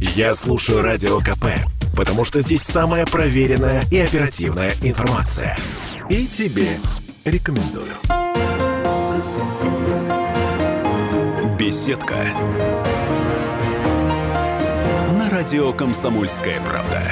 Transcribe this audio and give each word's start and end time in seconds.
Я 0.00 0.34
слушаю 0.34 0.80
Радио 0.80 1.18
КП, 1.20 1.44
потому 1.94 2.24
что 2.24 2.40
здесь 2.40 2.62
самая 2.62 3.04
проверенная 3.04 3.82
и 3.90 3.98
оперативная 3.98 4.72
информация. 4.82 5.58
И 6.08 6.26
тебе 6.26 6.78
рекомендую. 7.26 7.84
Беседка. 11.58 12.16
На 15.18 15.28
радио 15.28 15.70
«Комсомольская 15.74 16.62
правда». 16.62 17.02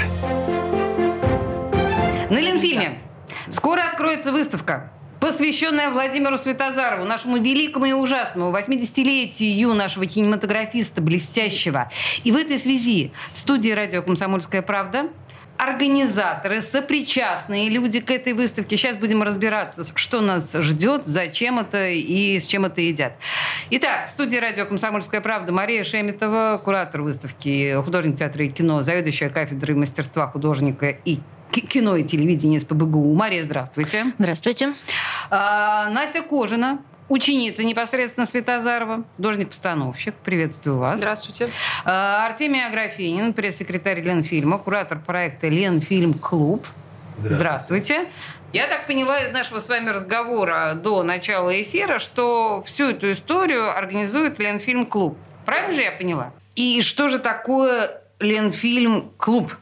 На 2.31 2.41
Ленфильме 2.41 3.03
скоро 3.51 3.83
откроется 3.83 4.33
выставка 4.33 4.91
посвященная 5.21 5.91
Владимиру 5.91 6.39
Светозарову, 6.39 7.05
нашему 7.05 7.39
великому 7.39 7.87
и 7.87 7.93
ужасному 7.93 8.57
80-летию 8.57 9.75
нашего 9.75 10.07
кинематографиста 10.07 11.01
блестящего. 11.03 11.91
И 12.25 12.33
в 12.33 12.37
этой 12.37 12.59
связи 12.59 13.13
в 13.33 13.39
студии 13.39 13.71
радио 13.71 14.03
«Комсомольская 14.03 14.63
правда» 14.63 15.09
организаторы, 15.57 16.63
сопричастные 16.63 17.69
люди 17.69 18.01
к 18.01 18.11
этой 18.13 18.33
выставке. 18.33 18.77
Сейчас 18.77 18.97
будем 18.97 19.25
разбираться, 19.25 19.85
что 19.97 20.21
нас 20.21 20.55
ждет, 20.55 21.03
зачем 21.05 21.59
это 21.59 21.89
и 21.89 22.39
с 22.39 22.47
чем 22.47 22.65
это 22.65 22.81
едят. 22.81 23.15
Итак, 23.71 24.07
в 24.07 24.11
студии 24.11 24.37
радио 24.37 24.67
«Комсомольская 24.67 25.21
правда» 25.21 25.53
Мария 25.53 25.83
Шеметова, 25.83 26.61
куратор 26.65 27.03
выставки, 27.03 27.75
художник 27.83 28.17
театра 28.17 28.45
и 28.45 28.49
кино, 28.49 28.83
заведующая 28.83 29.31
кафедрой 29.31 29.77
мастерства 29.77 30.29
художника 30.29 30.95
и 31.05 31.19
кино 31.51 31.97
и 31.97 32.05
телевидения 32.05 32.61
СПБГУ. 32.61 33.15
Мария, 33.15 33.43
здравствуйте. 33.43 34.13
Здравствуйте. 34.19 34.75
А, 35.31 35.89
Настя 35.91 36.23
Кожина, 36.23 36.81
ученица 37.09 37.65
непосредственно 37.65 38.27
Светозарова, 38.27 39.05
художник-постановщик. 39.17 40.15
Приветствую 40.25 40.79
вас. 40.79 41.01
Здравствуйте. 41.01 41.51
А, 41.85 42.27
Артемий 42.27 42.65
Аграфенин, 42.65 43.33
пресс-секретарь 43.33 44.01
Ленфильма, 44.01 44.59
куратор 44.59 44.99
проекта 44.99 45.49
Ленфильм 45.49 46.15
Клуб. 46.15 46.67
Здравствуйте. 47.17 47.39
Здравствуйте. 47.39 48.09
Я 48.53 48.67
так 48.67 48.87
поняла 48.87 49.21
из 49.21 49.33
нашего 49.33 49.59
с 49.59 49.69
вами 49.69 49.91
разговора 49.91 50.73
до 50.75 51.03
начала 51.03 51.51
эфира, 51.61 51.99
что 51.99 52.63
всю 52.65 52.91
эту 52.91 53.13
историю 53.13 53.77
организует 53.77 54.39
Ленфильм 54.39 54.87
Клуб. 54.87 55.19
Правильно 55.45 55.75
же 55.75 55.83
я 55.83 55.93
поняла? 55.93 56.33
И 56.55 56.81
что 56.81 57.09
же 57.09 57.19
такое 57.19 57.91
Ленфильм 58.21 59.11
Клуб? 59.19 59.55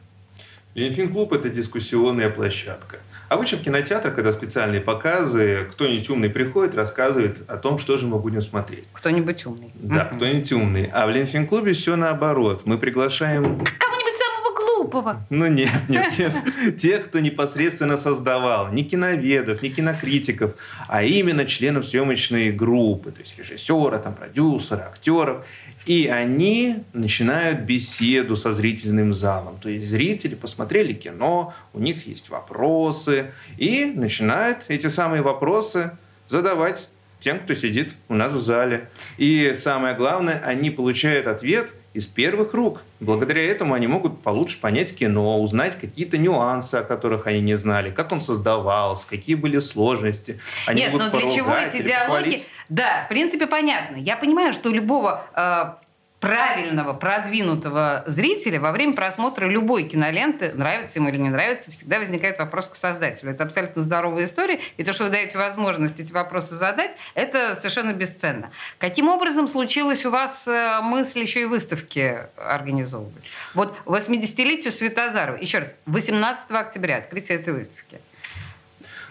Ленфильм-клуб– 0.77 1.33
это 1.33 1.49
дискуссионная 1.49 2.29
площадка. 2.29 2.99
Обычно 3.29 3.57
в 3.57 3.63
кинотеатрах, 3.63 4.13
когда 4.13 4.31
специальные 4.31 4.79
показы, 4.79 5.67
кто-нибудь 5.71 6.07
умный 6.11 6.29
приходит, 6.29 6.75
рассказывает 6.75 7.39
о 7.49 7.57
том, 7.57 7.79
что 7.79 7.97
же 7.97 8.05
мы 8.05 8.19
будем 8.19 8.41
смотреть. 8.41 8.87
Кто-нибудь 8.93 9.43
умный. 9.47 9.71
Да, 9.73 10.07
угу. 10.07 10.17
кто-нибудь 10.17 10.51
умный. 10.51 10.89
А 10.93 11.07
в 11.07 11.09
Ленфильм-клубе 11.09 11.73
все 11.73 11.95
наоборот. 11.95 12.61
Мы 12.65 12.77
приглашаем... 12.77 13.43
Кого-нибудь 13.43 14.19
самого 14.19 14.55
глупого. 14.55 15.25
Ну 15.31 15.47
нет, 15.47 15.71
нет, 15.89 16.15
нет. 16.15 16.77
Тех, 16.77 17.05
кто 17.05 17.21
непосредственно 17.21 17.97
создавал. 17.97 18.71
Не 18.71 18.83
киноведов, 18.83 19.63
не 19.63 19.71
кинокритиков, 19.71 20.51
а 20.87 21.01
именно 21.01 21.45
членов 21.45 21.87
съемочной 21.87 22.51
группы. 22.51 23.11
То 23.11 23.21
есть 23.21 23.35
режиссера, 23.39 23.97
там, 23.97 24.13
продюсера, 24.13 24.91
актеров. 24.91 25.43
И 25.87 26.07
они 26.07 26.83
начинают 26.91 27.61
беседу 27.61 28.35
со 28.35 28.51
зрительным 28.51 29.13
залом. 29.13 29.57
То 29.61 29.69
есть 29.69 29.87
зрители 29.87 30.35
посмотрели 30.35 30.91
кино, 30.91 31.53
у 31.73 31.79
них 31.79 32.07
есть 32.07 32.29
вопросы, 32.29 33.31
и 33.57 33.85
начинают 33.95 34.65
эти 34.67 34.87
самые 34.87 35.21
вопросы 35.21 35.97
задавать 36.27 36.89
тем, 37.19 37.39
кто 37.39 37.53
сидит 37.55 37.93
у 38.09 38.15
нас 38.15 38.33
в 38.33 38.39
зале. 38.39 38.89
И 39.17 39.53
самое 39.57 39.95
главное, 39.95 40.41
они 40.45 40.71
получают 40.71 41.25
ответ 41.25 41.73
из 41.97 42.05
первых 42.05 42.53
рук. 42.53 42.83
Благодаря 42.99 43.41
этому 43.41 43.73
они 43.73 43.87
могут 43.87 44.21
получше 44.21 44.61
понять 44.61 44.95
кино, 44.95 45.41
узнать 45.41 45.75
какие-то 45.75 46.19
нюансы, 46.19 46.75
о 46.75 46.83
которых 46.83 47.25
они 47.25 47.41
не 47.41 47.55
знали, 47.55 47.89
как 47.89 48.11
он 48.11 48.21
создавался, 48.21 49.07
какие 49.07 49.35
были 49.35 49.57
сложности. 49.57 50.39
Они 50.67 50.81
Нет, 50.81 50.93
но 50.93 51.09
для 51.09 51.31
чего 51.31 51.51
эти 51.51 51.81
диалоги? 51.81 52.23
Похвалить. 52.23 52.49
Да, 52.69 53.05
в 53.05 53.09
принципе, 53.09 53.47
понятно. 53.47 53.95
Я 53.95 54.15
понимаю, 54.15 54.53
что 54.53 54.69
у 54.69 54.73
любого 54.73 55.23
э, 55.35 55.86
правильного, 56.19 56.93
продвинутого 56.93 58.03
зрителя 58.07 58.59
во 58.59 58.71
время 58.71 58.93
просмотра 58.93 59.45
любой 59.45 59.83
киноленты, 59.83 60.51
нравится 60.53 60.99
ему 60.99 61.09
или 61.09 61.17
не 61.17 61.29
нравится, 61.29 61.69
всегда 61.69 61.99
возникает 61.99 62.39
вопрос 62.39 62.69
к 62.69 62.75
создателю. 62.75 63.31
Это 63.31 63.43
абсолютно 63.43 63.81
здоровая 63.81 64.25
история, 64.25 64.59
и 64.77 64.83
то, 64.83 64.93
что 64.93 65.05
вы 65.05 65.09
даете 65.11 65.37
возможность 65.37 65.99
эти 65.99 66.11
вопросы 66.11 66.55
задать, 66.55 66.97
это 67.13 67.55
совершенно 67.55 67.93
бесценно. 67.93 68.49
Каким 68.79 69.09
образом 69.09 69.47
случилось 69.47 70.05
у 70.05 70.09
вас 70.09 70.47
э, 70.47 70.81
мысль 70.81 71.19
еще 71.19 71.43
и 71.43 71.45
выставки 71.45 72.17
организовывать? 72.35 73.29
Вот 73.53 73.77
80-летию 73.85 74.71
Светозарова, 74.71 75.37
еще 75.37 75.59
раз, 75.59 75.73
18 75.85 76.51
октября 76.51 76.97
открытие 76.97 77.37
этой 77.37 77.53
выставки. 77.53 77.99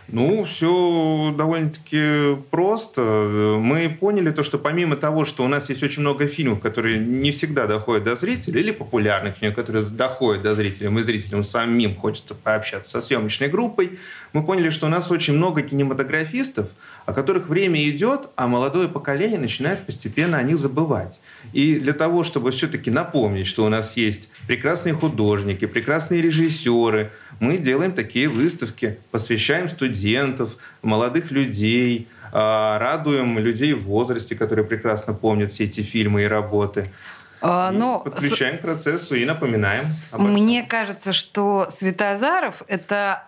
Ну, 0.09 0.45
все 0.45 1.35
довольно-таки 1.37 2.37
просто. 2.51 3.59
Мы 3.61 3.89
поняли 3.89 4.31
то, 4.31 4.45
что 4.45 4.59
помимо 4.59 4.97
того, 4.97 5.25
что 5.25 5.45
у 5.45 5.49
нас 5.49 5.69
есть 5.69 5.83
очень 5.83 6.03
много 6.03 6.27
фильмов, 6.27 6.61
которые 6.61 6.99
не 6.99 7.33
всегда 7.33 7.67
доходят 7.67 8.05
до 8.05 8.15
зрителей, 8.15 8.61
или 8.61 8.71
популярных 8.71 9.37
фильмов, 9.37 9.57
которые 9.57 9.85
доходят 9.85 10.43
до 10.43 10.55
зрителей, 10.55 10.91
мы 10.91 11.03
зрителям 11.03 11.43
самим 11.43 11.97
хочется 11.97 12.35
пообщаться 12.35 12.91
со 12.91 13.01
съемочной 13.01 13.49
группой, 13.49 13.99
мы 14.33 14.45
поняли, 14.45 14.71
что 14.71 14.87
у 14.87 14.91
нас 14.91 15.11
очень 15.11 15.35
много 15.35 15.63
кинематографистов, 15.63 16.69
о 17.07 17.13
которых 17.13 17.49
время 17.49 17.89
идет, 17.89 18.29
а 18.37 18.47
молодое 18.47 18.89
поколение 18.89 19.39
начинает 19.39 19.87
постепенно 19.87 20.39
о 20.39 20.43
них 20.43 20.59
забывать. 20.59 21.21
И 21.53 21.77
для 21.77 21.93
того, 21.93 22.23
чтобы 22.23 22.51
все-таки 22.51 22.91
напомнить, 22.91 23.47
что 23.47 23.65
у 23.65 23.69
нас 23.69 23.97
есть 23.97 24.29
прекрасные 24.47 24.93
художники, 24.93 25.65
прекрасные 25.67 26.21
режиссеры, 26.21 27.13
мы 27.41 27.59
делаем 27.59 27.93
такие 27.93 28.29
выставки, 28.29 28.99
посвящаем 29.11 29.69
студентов, 29.97 30.57
молодых 30.83 31.31
людей, 31.31 32.09
а, 32.33 32.79
радуем 32.79 33.39
людей 33.39 33.73
в 33.73 33.85
возрасте, 33.85 34.35
которые 34.35 34.65
прекрасно 34.65 35.15
помнят 35.15 35.53
все 35.53 35.65
эти 35.65 35.81
фильмы 35.81 36.23
и 36.23 36.27
работы. 36.27 36.91
А, 37.41 37.71
ну, 37.71 38.01
подключаем 38.01 38.57
с... 38.57 38.59
к 38.59 38.63
процессу 38.63 39.15
и 39.15 39.25
напоминаем. 39.25 39.87
Мне 40.13 40.63
кажется, 40.63 41.13
что 41.13 41.67
Светозаров– 41.71 42.63
это 42.69 43.25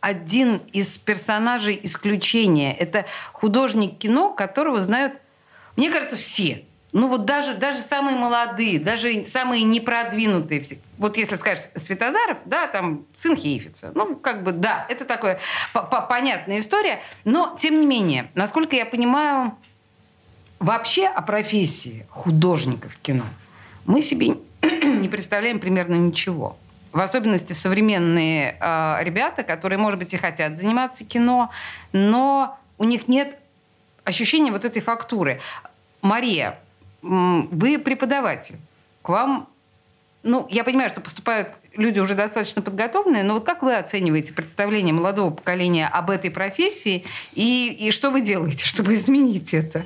один 0.00 0.60
из 0.72 0.98
персонажей 0.98 1.78
исключения. 1.82 2.72
Это 2.72 3.04
художник 3.32 3.98
кино, 3.98 4.32
которого 4.32 4.80
знают, 4.80 5.14
мне 5.76 5.90
кажется, 5.90 6.16
все. 6.16 6.64
Ну 6.92 7.08
вот 7.08 7.26
даже, 7.26 7.54
даже 7.54 7.80
самые 7.80 8.16
молодые, 8.16 8.80
даже 8.80 9.24
самые 9.26 9.62
непродвинутые, 9.62 10.62
вот 10.96 11.18
если 11.18 11.36
скажешь 11.36 11.66
Светозаров, 11.74 12.38
да, 12.46 12.66
там 12.66 13.04
сын 13.14 13.36
Хейфица, 13.36 13.92
ну 13.94 14.16
как 14.16 14.42
бы 14.42 14.52
да, 14.52 14.86
это 14.88 15.04
такая 15.04 15.38
понятная 16.08 16.60
история, 16.60 17.02
но 17.24 17.56
тем 17.60 17.78
не 17.78 17.86
менее, 17.86 18.30
насколько 18.34 18.74
я 18.74 18.86
понимаю, 18.86 19.54
вообще 20.60 21.06
о 21.06 21.20
профессии 21.20 22.06
художников 22.08 22.96
кино 23.02 23.24
мы 23.88 24.02
себе 24.02 24.36
не 24.82 25.08
представляем 25.08 25.58
примерно 25.58 25.94
ничего. 25.94 26.56
В 26.92 27.00
особенности 27.00 27.52
современные 27.54 28.56
э, 28.60 28.96
ребята, 29.02 29.42
которые, 29.42 29.78
может 29.78 29.98
быть, 29.98 30.14
и 30.14 30.16
хотят 30.16 30.56
заниматься 30.56 31.04
кино, 31.04 31.50
но 31.92 32.58
у 32.76 32.84
них 32.84 33.08
нет 33.08 33.38
ощущения 34.04 34.50
вот 34.52 34.64
этой 34.64 34.80
фактуры. 34.80 35.40
Мария, 36.02 36.58
вы 37.02 37.78
преподаватель. 37.78 38.56
К 39.02 39.10
вам, 39.10 39.48
ну, 40.22 40.46
я 40.50 40.64
понимаю, 40.64 40.90
что 40.90 41.00
поступают 41.00 41.58
люди 41.76 42.00
уже 42.00 42.14
достаточно 42.14 42.62
подготовленные, 42.62 43.22
но 43.22 43.34
вот 43.34 43.44
как 43.44 43.62
вы 43.62 43.76
оцениваете 43.76 44.32
представление 44.32 44.92
молодого 44.92 45.30
поколения 45.30 45.86
об 45.86 46.10
этой 46.10 46.30
профессии 46.30 47.04
и, 47.32 47.76
и 47.78 47.90
что 47.90 48.10
вы 48.10 48.20
делаете, 48.20 48.64
чтобы 48.66 48.94
изменить 48.94 49.54
это? 49.54 49.84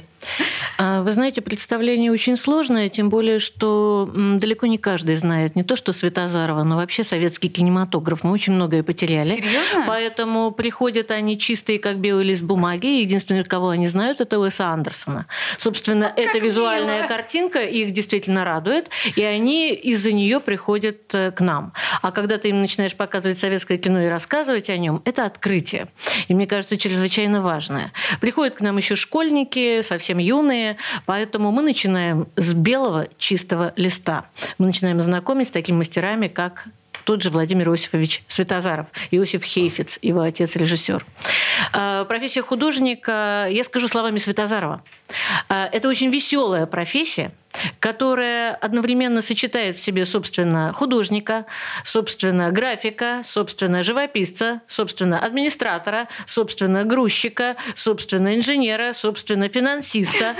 А, 0.78 1.02
вы 1.02 1.12
знаете, 1.12 1.40
представление 1.42 2.10
очень 2.10 2.36
сложное, 2.36 2.88
тем 2.88 3.08
более, 3.08 3.38
что 3.38 4.10
далеко 4.12 4.66
не 4.66 4.78
каждый 4.78 5.14
знает 5.14 5.56
не 5.56 5.62
то, 5.62 5.76
что 5.76 5.92
Светозарова, 5.92 6.62
но 6.64 6.76
вообще 6.76 7.04
советский 7.04 7.48
кинематограф. 7.48 8.24
Мы 8.24 8.32
очень 8.32 8.54
многое 8.54 8.82
потеряли. 8.82 9.36
Серьезно? 9.36 9.84
Поэтому 9.86 10.50
приходят 10.50 11.10
они 11.10 11.38
чистые, 11.38 11.78
как 11.78 11.98
белый 11.98 12.24
лист 12.24 12.42
бумаги. 12.42 12.86
Единственное, 12.86 13.44
кого 13.44 13.68
они 13.68 13.86
знают, 13.86 14.20
это 14.20 14.38
Уэса 14.38 14.68
Андерсона. 14.68 15.26
Собственно, 15.58 16.12
вот 16.16 16.24
эта 16.24 16.38
визуальная 16.38 17.00
мило. 17.00 17.08
картинка 17.08 17.60
их 17.60 17.92
действительно 17.92 18.44
радует, 18.44 18.88
и 19.14 19.22
они 19.22 19.74
из-за 19.74 20.12
нее 20.12 20.40
приходят 20.40 21.14
э, 21.14 21.30
к 21.32 21.40
нам. 21.40 21.72
А 22.00 22.12
когда 22.12 22.38
ты 22.38 22.48
им 22.48 22.60
начинаешь 22.60 22.96
показывать 22.96 23.38
советское 23.38 23.76
кино 23.76 24.00
и 24.02 24.06
рассказывать 24.06 24.70
о 24.70 24.76
нем, 24.78 25.02
это 25.04 25.26
открытие. 25.26 25.88
И 26.28 26.34
мне 26.34 26.46
кажется, 26.46 26.78
чрезвычайно 26.78 27.42
важное. 27.42 27.92
Приходят 28.20 28.54
к 28.54 28.60
нам 28.60 28.78
еще 28.78 28.96
школьники, 28.96 29.82
совсем 29.82 30.11
совсем 30.12 30.18
юные, 30.18 30.76
поэтому 31.06 31.50
мы 31.50 31.62
начинаем 31.62 32.26
с 32.36 32.52
белого 32.52 33.08
чистого 33.18 33.72
листа. 33.76 34.26
Мы 34.58 34.66
начинаем 34.66 35.00
знакомить 35.00 35.48
с 35.48 35.50
такими 35.50 35.76
мастерами, 35.76 36.28
как 36.28 36.66
тот 37.04 37.22
же 37.22 37.30
Владимир 37.30 37.68
Иосифович 37.68 38.22
Светозаров, 38.28 38.86
Иосиф 39.10 39.42
Хейфиц, 39.42 39.98
его 40.02 40.20
отец-режиссер. 40.20 41.04
Э, 41.72 42.04
профессия 42.06 42.42
художника, 42.42 43.48
я 43.50 43.64
скажу 43.64 43.88
словами 43.88 44.18
Светозарова, 44.18 44.82
э, 45.48 45.68
это 45.72 45.88
очень 45.88 46.10
веселая 46.10 46.66
профессия, 46.66 47.32
которая 47.80 48.54
одновременно 48.54 49.22
сочетает 49.22 49.76
в 49.76 49.80
себе, 49.80 50.04
собственно, 50.04 50.72
художника, 50.72 51.46
собственно, 51.84 52.50
графика, 52.50 53.22
собственно, 53.24 53.82
живописца, 53.82 54.62
собственно, 54.66 55.18
администратора, 55.18 56.08
собственно, 56.26 56.84
грузчика, 56.84 57.56
собственно, 57.74 58.34
инженера, 58.34 58.92
собственно, 58.92 59.48
финансиста. 59.48 60.34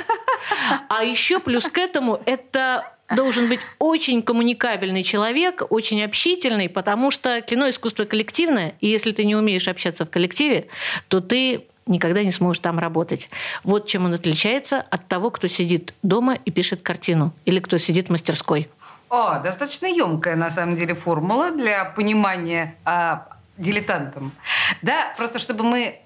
А 0.89 1.05
еще 1.05 1.39
плюс 1.39 1.69
к 1.69 1.79
этому 1.79 2.21
это 2.27 2.93
должен 3.15 3.49
быть 3.49 3.61
очень 3.79 4.23
коммуникабельный 4.23 5.03
человек, 5.03 5.63
очень 5.71 6.03
общительный, 6.03 6.69
потому 6.69 7.11
что 7.11 7.41
кино 7.41 7.69
искусство 7.69 8.05
коллективное, 8.05 8.75
и 8.81 8.89
если 8.89 9.13
ты 9.13 9.25
не 9.25 9.37
умеешь 9.37 9.69
общаться 9.69 10.05
в 10.05 10.11
коллективе, 10.11 10.69
то 11.09 11.21
ты 11.21 11.67
никогда 11.87 12.23
не 12.23 12.33
сможешь 12.33 12.61
там 12.61 12.79
работать. 12.79 13.29
Вот 13.65 13.87
чем 13.87 14.05
он 14.05 14.15
отличается 14.15 14.81
от 14.81 15.09
того, 15.09 15.31
кто 15.31 15.49
сидит 15.49 15.95
дома 16.03 16.35
и 16.35 16.51
пишет 16.51 16.83
картину, 16.83 17.33
или 17.45 17.61
кто 17.61 17.79
сидит 17.79 18.09
в 18.09 18.13
мастерской. 18.13 18.69
О, 19.09 19.41
достаточно 19.41 19.87
емкая, 19.87 20.37
на 20.37 20.51
самом 20.51 20.77
деле, 20.77 20.95
формула 20.95 21.51
для 21.51 21.85
понимания 21.85 22.75
а, 22.85 23.29
дилетантам. 23.59 24.33
Да, 24.81 25.13
просто 25.17 25.39
чтобы 25.39 25.65
мы 25.65 25.99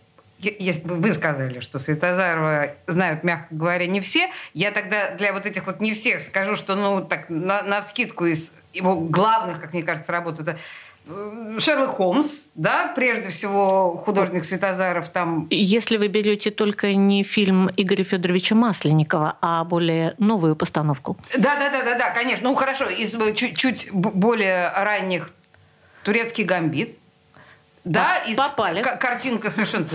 вы 0.85 1.13
сказали, 1.15 1.61
что 1.61 1.79
Светозарова 1.79 2.71
знают, 2.87 3.25
мягко 3.25 3.47
говоря, 3.51 3.87
не 3.87 4.03
все, 4.03 4.29
я 4.53 4.71
тогда 4.71 5.13
для 5.13 5.33
вот 5.33 5.47
этих 5.47 5.67
вот 5.67 5.81
не 5.81 5.95
всех 5.95 6.21
скажу, 6.21 6.57
что, 6.57 6.75
ну, 6.75 7.03
так, 7.03 7.31
на, 7.31 7.63
на 7.63 7.81
скидку 7.81 8.27
из 8.27 8.55
его 8.75 8.97
главных, 8.97 9.61
как 9.61 9.73
мне 9.73 9.83
кажется, 9.83 10.13
работ, 10.13 10.39
это 10.39 10.59
Шерлок 11.59 11.97
Холмс, 11.97 12.47
да, 12.57 12.93
прежде 12.95 13.31
всего 13.31 13.97
художник 13.97 14.45
Светозаров 14.45 15.09
там. 15.09 15.47
Если 15.51 15.99
вы 15.99 16.09
берете 16.09 16.51
только 16.51 16.95
не 16.95 17.23
фильм 17.23 17.71
Игоря 17.77 18.03
Федоровича 18.03 18.57
Масленникова, 18.57 19.39
а 19.41 19.65
более 19.65 20.15
новую 20.19 20.57
постановку. 20.57 21.17
Да, 21.37 21.57
да, 21.57 21.71
да, 21.71 21.85
да, 21.85 21.97
да, 21.97 22.11
конечно. 22.11 22.49
Ну 22.49 22.55
хорошо, 22.57 22.87
из 22.87 23.17
чуть-чуть 23.37 23.91
более 23.93 24.71
ранних 24.73 25.31
турецкий 26.03 26.45
гамбит, 26.45 26.99
да, 27.85 28.17
и 28.19 28.35
попали. 28.35 28.83
Картинка 28.83 29.51
совершенно... 29.51 29.87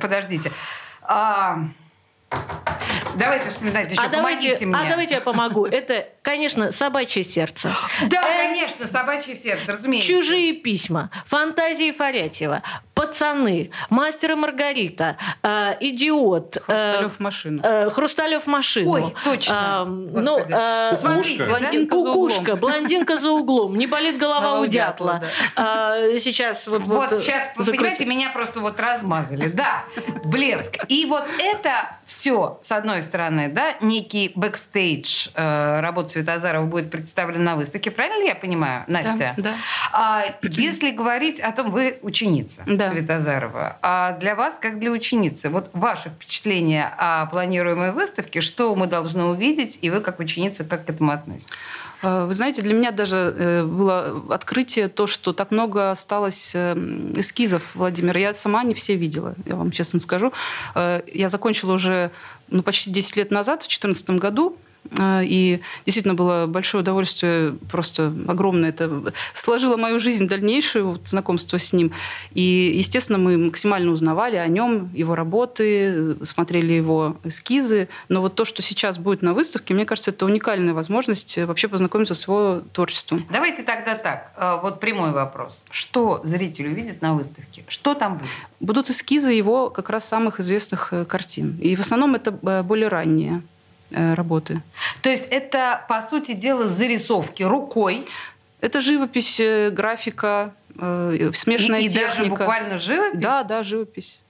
Подождите. 0.00 0.50
А, 1.02 1.58
давайте 3.14 3.50
вспоминать 3.50 3.90
еще, 3.90 4.00
а 4.00 4.08
помогите 4.08 4.46
давайте, 4.46 4.66
мне. 4.66 4.76
А 4.76 4.90
давайте 4.90 5.14
я 5.14 5.20
помогу. 5.20 5.66
Это, 5.66 6.08
конечно, 6.22 6.72
собачье 6.72 7.22
сердце. 7.22 7.70
Да, 8.02 8.22
э, 8.28 8.48
конечно, 8.48 8.86
собачье 8.86 9.34
сердце, 9.34 9.72
разумеется. 9.72 10.08
Чужие 10.08 10.52
письма, 10.54 11.10
фантазии 11.26 11.92
Фарятьева, 11.92 12.62
пацаны, 12.94 13.70
мастер 13.90 14.32
и 14.32 14.34
Маргарита, 14.34 15.16
э, 15.42 15.74
идиот. 15.80 16.62
Хрусталев 16.64 17.12
э, 17.18 17.22
машина. 17.22 17.60
Э, 17.64 17.90
Хрусталев 17.90 18.46
машину. 18.46 18.90
Ой, 18.92 19.14
точно. 19.24 19.84
Э, 19.84 19.84
ну, 19.86 20.38
э, 20.38 20.94
Смотрите, 20.94 21.44
блондинка 21.44 21.96
да? 21.96 22.02
Кукушка, 22.02 22.56
блондинка 22.56 23.16
за 23.16 23.30
углом, 23.30 23.76
не 23.76 23.86
болит 23.86 24.16
голова 24.16 24.60
у 24.60 24.66
дятла. 24.66 25.22
Э, 25.56 26.18
сейчас 26.18 26.66
вот 26.68 26.82
вот. 26.82 27.20
Сейчас, 27.20 27.52
понимаете, 27.56 28.04
меня 28.04 28.30
просто 28.30 28.60
вот 28.60 28.78
размазали. 28.78 29.48
Да, 29.48 29.84
блеск. 30.24 30.76
И 30.88 31.06
вот 31.06 31.24
это 31.38 31.96
все, 32.06 32.58
с 32.62 32.72
одной 32.72 33.02
стороны, 33.02 33.48
да, 33.48 33.74
некий 33.80 34.32
бэкстейдж 34.34 35.28
э, 35.34 35.80
работы 35.80 36.10
Светозарова 36.10 36.66
будет 36.66 36.90
представлен 36.90 37.44
на 37.44 37.56
выставке. 37.56 37.90
Правильно 37.90 38.20
ли 38.20 38.26
я 38.28 38.34
понимаю, 38.34 38.84
Настя? 38.86 39.34
Да. 39.36 39.42
да. 39.42 39.54
А, 39.92 40.24
если 40.42 40.90
говорить 40.90 41.40
о 41.40 41.50
том, 41.52 41.70
вы 41.70 41.98
ученица 42.02 42.62
да. 42.66 42.83
Светозарова, 42.90 43.76
а 43.82 44.12
для 44.18 44.34
вас, 44.34 44.58
как 44.60 44.78
для 44.78 44.90
ученицы, 44.90 45.48
вот 45.48 45.70
ваше 45.72 46.10
впечатление 46.10 46.92
о 46.96 47.26
планируемой 47.26 47.92
выставке, 47.92 48.40
что 48.40 48.74
мы 48.74 48.86
должны 48.86 49.24
увидеть, 49.24 49.78
и 49.82 49.90
вы, 49.90 50.00
как 50.00 50.20
ученица, 50.20 50.64
как 50.64 50.86
к 50.86 50.90
этому 50.90 51.12
относитесь? 51.12 51.50
Э, 52.04 52.24
вы 52.26 52.34
знаете, 52.34 52.62
для 52.62 52.74
меня 52.74 52.90
даже 52.90 53.34
э, 53.36 53.64
было 53.64 54.22
открытие 54.30 54.88
то, 54.88 55.06
что 55.06 55.32
так 55.32 55.50
много 55.50 55.90
осталось 55.90 56.52
э, 56.54 56.74
эскизов 57.16 57.74
Владимира. 57.74 58.20
Я 58.20 58.34
сама 58.34 58.62
не 58.62 58.74
все 58.74 58.94
видела, 58.94 59.34
я 59.46 59.56
вам 59.56 59.70
честно 59.70 60.00
скажу. 60.00 60.32
Я 60.74 61.28
закончила 61.28 61.72
уже 61.72 62.10
ну, 62.48 62.62
почти 62.62 62.90
10 62.90 63.16
лет 63.16 63.30
назад, 63.30 63.62
в 63.62 63.68
2014 63.68 64.10
году, 64.10 64.56
и 64.98 65.60
действительно 65.86 66.14
было 66.14 66.46
большое 66.46 66.82
удовольствие, 66.82 67.54
просто 67.70 68.12
огромное. 68.28 68.70
Это 68.70 69.12
сложило 69.32 69.76
мою 69.76 69.98
жизнь 69.98 70.28
дальнейшую, 70.28 70.92
вот, 70.92 71.08
знакомство 71.08 71.58
с 71.58 71.72
ним. 71.72 71.92
И, 72.32 72.72
естественно, 72.76 73.18
мы 73.18 73.36
максимально 73.38 73.90
узнавали 73.92 74.36
о 74.36 74.46
нем, 74.46 74.90
его 74.94 75.14
работы, 75.14 76.16
смотрели 76.24 76.72
его 76.72 77.16
эскизы. 77.24 77.88
Но 78.08 78.20
вот 78.20 78.34
то, 78.34 78.44
что 78.44 78.62
сейчас 78.62 78.98
будет 78.98 79.22
на 79.22 79.34
выставке, 79.34 79.74
мне 79.74 79.86
кажется, 79.86 80.10
это 80.10 80.26
уникальная 80.26 80.74
возможность 80.74 81.38
вообще 81.38 81.68
познакомиться 81.68 82.14
с 82.14 82.24
его 82.24 82.62
творчеством. 82.72 83.26
Давайте 83.30 83.62
тогда 83.62 83.94
так. 83.94 84.32
А, 84.36 84.56
вот 84.58 84.80
прямой 84.80 85.12
вопрос. 85.12 85.62
Что 85.70 86.20
зритель 86.24 86.68
увидит 86.68 87.02
на 87.02 87.14
выставке? 87.14 87.64
Что 87.68 87.94
там 87.94 88.18
будет? 88.18 88.28
Будут 88.60 88.90
эскизы 88.90 89.32
его 89.32 89.70
как 89.70 89.90
раз 89.90 90.06
самых 90.06 90.40
известных 90.40 90.92
э, 90.92 91.04
картин. 91.04 91.58
И 91.60 91.76
в 91.76 91.80
основном 91.80 92.14
это 92.14 92.36
э, 92.42 92.62
более 92.62 92.88
ранние. 92.88 93.42
Э, 93.94 94.14
работы. 94.14 94.60
То 95.02 95.10
есть 95.10 95.24
это, 95.30 95.84
по 95.88 96.02
сути 96.02 96.32
дела, 96.32 96.68
зарисовки 96.68 97.44
рукой? 97.44 98.04
Это 98.60 98.80
живопись, 98.80 99.38
э, 99.38 99.70
графика, 99.70 100.52
э, 100.76 101.30
смешанная 101.32 101.80
и, 101.80 101.88
техника. 101.88 102.14
И 102.14 102.16
даже 102.16 102.30
буквально 102.30 102.78
живопись? 102.80 103.20
Да, 103.20 103.44
да, 103.44 103.62
живопись. 103.62 104.20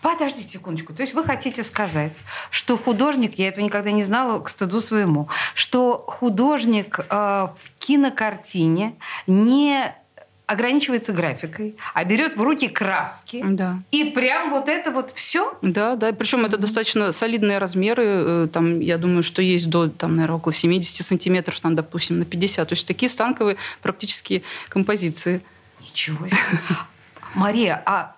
Подождите 0.00 0.48
секундочку. 0.48 0.94
То 0.94 1.02
есть 1.02 1.12
вы 1.12 1.22
хотите 1.22 1.62
сказать, 1.64 2.16
что 2.50 2.78
художник, 2.78 3.38
я 3.38 3.48
этого 3.48 3.62
никогда 3.62 3.90
не 3.90 4.04
знала, 4.04 4.40
к 4.40 4.48
стыду 4.48 4.80
своему, 4.80 5.28
что 5.54 6.02
художник 6.06 7.00
э, 7.00 7.04
в 7.10 7.78
кинокартине 7.78 8.94
не 9.26 9.94
ограничивается 10.50 11.12
графикой, 11.12 11.76
а 11.94 12.04
берет 12.04 12.36
в 12.36 12.42
руки 12.42 12.66
краски. 12.66 13.44
Да. 13.46 13.78
И 13.92 14.04
прям 14.04 14.50
вот 14.50 14.68
это 14.68 14.90
вот 14.90 15.12
все? 15.12 15.56
Да, 15.62 15.94
да. 15.94 16.12
Причем 16.12 16.44
это 16.44 16.56
достаточно 16.56 17.12
солидные 17.12 17.58
размеры. 17.58 18.04
Э, 18.06 18.48
там, 18.52 18.80
я 18.80 18.98
думаю, 18.98 19.22
что 19.22 19.42
есть 19.42 19.70
до, 19.70 19.88
там, 19.88 20.16
наверное, 20.16 20.38
около 20.38 20.52
70 20.52 21.06
сантиметров, 21.06 21.60
там, 21.60 21.76
допустим, 21.76 22.18
на 22.18 22.24
50. 22.24 22.68
То 22.68 22.72
есть 22.72 22.84
такие 22.84 23.08
станковые 23.08 23.58
практически 23.80 24.42
композиции. 24.68 25.40
Ничего 25.80 26.26
себе. 26.26 26.38
Мария, 27.34 27.80
а 27.86 28.16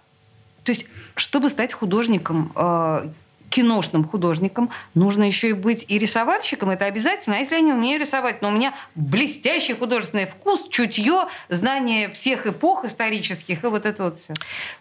то 0.65 0.73
есть, 0.73 0.87
чтобы 1.17 1.51
стать 1.51 1.75
художником, 1.75 2.51
э, 2.57 3.09
киношным 3.53 4.03
художником, 4.05 4.71
нужно 4.95 5.25
еще 5.25 5.51
и 5.51 5.53
быть 5.53 5.85
и 5.89 5.99
рисовальщиком, 5.99 6.71
это 6.71 6.87
обязательно. 6.87 7.37
А 7.37 7.39
если 7.39 7.57
я 7.57 7.61
не 7.61 7.73
умею 7.73 8.01
рисовать, 8.01 8.41
но 8.41 8.49
у 8.49 8.51
меня 8.51 8.75
блестящий 8.95 9.75
художественный 9.75 10.27
вкус, 10.27 10.69
чутье, 10.71 11.27
знание 11.51 12.11
всех 12.11 12.47
эпох 12.47 12.85
исторических, 12.85 13.65
и 13.65 13.67
вот 13.67 13.85
это 13.85 14.05
вот 14.05 14.17
все. 14.17 14.33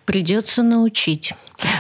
Придется 0.06 0.64
научить. 0.64 1.34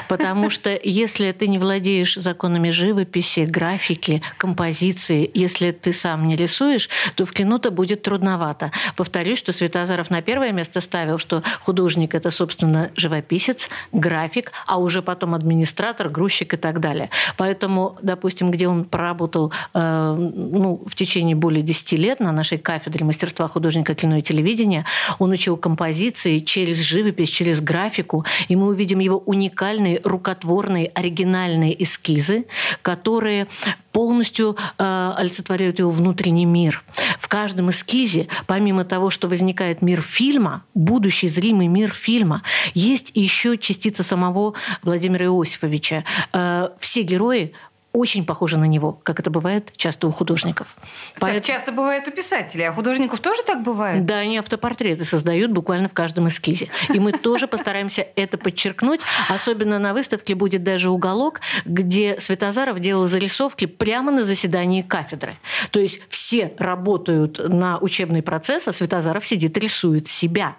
Потому 0.09 0.49
что 0.49 0.77
если 0.83 1.31
ты 1.31 1.47
не 1.47 1.57
владеешь 1.57 2.15
законами 2.15 2.69
живописи, 2.71 3.41
графики, 3.41 4.21
композиции, 4.37 5.31
если 5.33 5.71
ты 5.71 5.93
сам 5.93 6.27
не 6.27 6.35
рисуешь, 6.35 6.89
то 7.15 7.25
в 7.25 7.31
кино-то 7.31 7.71
будет 7.71 8.01
трудновато. 8.01 8.71
Повторюсь, 8.97 9.39
что 9.39 9.53
Светозаров 9.53 10.09
на 10.09 10.21
первое 10.21 10.51
место 10.51 10.81
ставил, 10.81 11.17
что 11.17 11.41
художник– 11.61 12.13
это, 12.15 12.31
собственно, 12.31 12.91
живописец, 12.95 13.69
график, 13.93 14.51
а 14.67 14.77
уже 14.77 15.01
потом 15.01 15.33
администратор, 15.33 16.09
грузчик 16.09 16.53
и 16.55 16.57
так 16.57 16.80
далее. 16.81 17.09
Поэтому, 17.37 17.97
допустим, 18.01 18.51
где 18.51 18.67
он 18.67 18.85
проработал 18.85 19.53
э, 19.73 20.15
ну, 20.17 20.81
в 20.85 20.95
течение 20.95 21.35
более 21.35 21.61
10 21.61 21.93
лет 21.93 22.19
на 22.19 22.31
нашей 22.31 22.57
кафедре 22.57 23.05
мастерства 23.05 23.47
художника 23.47 23.95
кино 23.95 24.17
и 24.17 24.21
телевидения, 24.21 24.85
он 25.19 25.31
учил 25.31 25.57
композиции 25.57 26.39
через 26.39 26.79
живопись, 26.79 27.29
через 27.29 27.61
графику, 27.61 28.25
и 28.49 28.55
мы 28.55 28.67
увидим 28.67 28.99
его 28.99 29.17
уникальные, 29.17 30.01
рукотворные, 30.03 30.87
оригинальные 30.87 31.81
эскизы, 31.83 32.45
которые 32.81 33.47
полностью 33.91 34.55
э, 34.77 35.13
олицетворяют 35.17 35.79
его 35.79 35.91
внутренний 35.91 36.45
мир. 36.45 36.83
Каждом 37.31 37.69
эскизе, 37.69 38.27
помимо 38.45 38.83
того, 38.83 39.09
что 39.09 39.29
возникает 39.29 39.81
мир 39.81 40.01
фильма, 40.01 40.65
будущий 40.73 41.29
зримый 41.29 41.67
мир 41.67 41.89
фильма, 41.93 42.43
есть 42.73 43.13
еще 43.13 43.57
частица 43.57 44.03
самого 44.03 44.53
Владимира 44.83 45.27
Иосифовича. 45.27 46.03
Э, 46.33 46.71
все 46.77 47.03
герои 47.03 47.53
очень 47.93 48.25
похожи 48.25 48.57
на 48.57 48.65
него, 48.65 48.99
как 49.03 49.19
это 49.19 49.29
бывает 49.29 49.73
часто 49.75 50.07
у 50.07 50.11
художников. 50.11 50.75
Так 51.13 51.29
Поэт... 51.29 51.43
часто 51.43 51.71
бывает 51.71 52.07
у 52.07 52.11
писателей, 52.11 52.65
а 52.65 52.73
художников 52.73 53.19
тоже 53.19 53.43
так 53.43 53.63
бывает? 53.63 54.05
Да, 54.05 54.17
они 54.17 54.37
автопортреты 54.37 55.03
создают 55.03 55.51
буквально 55.51 55.89
в 55.89 55.93
каждом 55.93 56.27
эскизе. 56.27 56.69
И 56.93 56.99
мы 56.99 57.11
тоже 57.11 57.47
постараемся 57.47 58.07
это 58.15 58.37
подчеркнуть. 58.37 59.01
Особенно 59.29 59.79
на 59.79 59.93
выставке 59.93 60.35
будет 60.35 60.63
даже 60.63 60.89
уголок, 60.89 61.41
где 61.65 62.19
Светозаров 62.19 62.79
делал 62.79 63.07
зарисовки 63.07 63.65
прямо 63.65 64.11
на 64.11 64.23
заседании 64.23 64.81
кафедры. 64.81 65.35
То 65.71 65.79
есть 65.79 66.01
все 66.09 66.53
работают 66.57 67.39
на 67.49 67.77
учебный 67.79 68.21
процесс, 68.21 68.67
а 68.67 68.73
Светозаров 68.73 69.25
сидит 69.25 69.57
и 69.57 69.59
рисует 69.59 70.07
себя. 70.07 70.55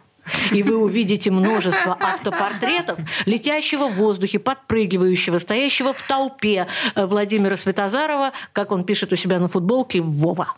И 0.52 0.62
вы 0.62 0.76
увидите 0.76 1.31
множество 1.31 1.97
автопортретов 1.99 2.99
летящего 3.26 3.88
в 3.88 3.95
воздухе, 3.95 4.38
подпрыгивающего, 4.38 5.38
стоящего 5.38 5.93
в 5.93 6.02
толпе 6.02 6.67
э, 6.95 7.07
Владимира 7.07 7.57
Светозарова, 7.57 8.33
как 8.52 8.73
он 8.73 8.85
пишет 8.85 9.12
у 9.12 9.17
себя 9.17 9.38
на 9.38 9.49
футболке, 9.49 10.00
Вова. 10.00 10.55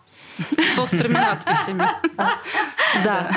С 0.74 0.78
острыми 0.78 1.14
надписями. 1.14 1.88
Да. 3.04 3.30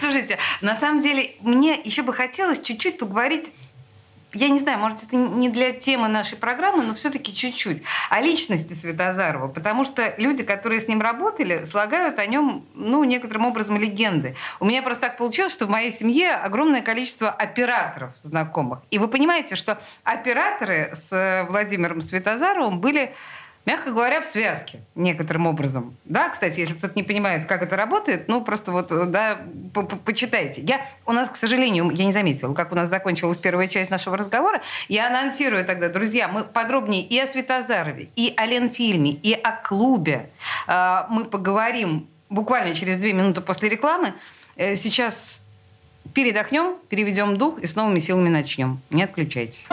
Слушайте, 0.00 0.38
на 0.60 0.76
самом 0.76 1.02
деле, 1.02 1.32
мне 1.40 1.80
еще 1.84 2.02
бы 2.02 2.12
хотелось 2.12 2.60
чуть-чуть 2.60 2.98
поговорить 2.98 3.52
я 4.34 4.48
не 4.48 4.58
знаю, 4.58 4.78
может, 4.78 5.04
это 5.04 5.16
не 5.16 5.48
для 5.48 5.72
темы 5.72 6.08
нашей 6.08 6.36
программы, 6.36 6.82
но 6.84 6.94
все-таки 6.94 7.34
чуть-чуть, 7.34 7.82
о 8.10 8.20
личности 8.20 8.74
Светозарова, 8.74 9.48
потому 9.48 9.84
что 9.84 10.14
люди, 10.18 10.44
которые 10.44 10.80
с 10.80 10.88
ним 10.88 11.00
работали, 11.00 11.64
слагают 11.64 12.18
о 12.18 12.26
нем, 12.26 12.64
ну, 12.74 13.04
некоторым 13.04 13.46
образом 13.46 13.78
легенды. 13.78 14.36
У 14.60 14.64
меня 14.64 14.82
просто 14.82 15.08
так 15.08 15.16
получилось, 15.16 15.52
что 15.52 15.66
в 15.66 15.70
моей 15.70 15.90
семье 15.90 16.32
огромное 16.32 16.82
количество 16.82 17.30
операторов 17.30 18.10
знакомых. 18.22 18.80
И 18.90 18.98
вы 18.98 19.08
понимаете, 19.08 19.56
что 19.56 19.80
операторы 20.04 20.90
с 20.92 21.46
Владимиром 21.48 22.00
Светозаровым 22.00 22.80
были 22.80 23.14
мягко 23.68 23.90
говоря, 23.90 24.22
в 24.22 24.24
связке 24.24 24.80
некоторым 24.94 25.46
образом. 25.46 25.94
Да, 26.06 26.30
кстати, 26.30 26.58
если 26.58 26.72
кто-то 26.72 26.94
не 26.96 27.02
понимает, 27.02 27.44
как 27.44 27.62
это 27.62 27.76
работает, 27.76 28.26
ну, 28.26 28.40
просто 28.40 28.72
вот, 28.72 28.88
да, 29.10 29.42
по 29.74 29.80
-по 29.80 29.98
почитайте. 29.98 30.62
Я, 30.62 30.80
у 31.04 31.12
нас, 31.12 31.28
к 31.28 31.36
сожалению, 31.36 31.90
я 31.90 32.06
не 32.06 32.12
заметила, 32.12 32.54
как 32.54 32.72
у 32.72 32.74
нас 32.74 32.88
закончилась 32.88 33.36
первая 33.36 33.68
часть 33.68 33.90
нашего 33.90 34.16
разговора. 34.16 34.62
Я 34.88 35.08
анонсирую 35.08 35.66
тогда, 35.66 35.90
друзья, 35.90 36.28
мы 36.28 36.44
подробнее 36.44 37.02
и 37.02 37.18
о 37.18 37.26
Светозарове, 37.26 38.08
и 38.16 38.32
о 38.38 38.46
Ленфильме, 38.46 39.10
и 39.10 39.34
о 39.34 39.52
клубе. 39.52 40.30
Э, 40.66 41.04
мы 41.10 41.26
поговорим 41.26 42.08
буквально 42.30 42.74
через 42.74 42.96
две 42.96 43.12
минуты 43.12 43.42
после 43.42 43.68
рекламы. 43.68 44.14
Э, 44.56 44.76
сейчас 44.76 45.42
передохнем, 46.14 46.76
переведем 46.88 47.36
дух 47.36 47.58
и 47.58 47.66
с 47.66 47.76
новыми 47.76 47.98
силами 48.00 48.30
начнем. 48.30 48.80
Не 48.88 49.02
отключайтесь. 49.02 49.66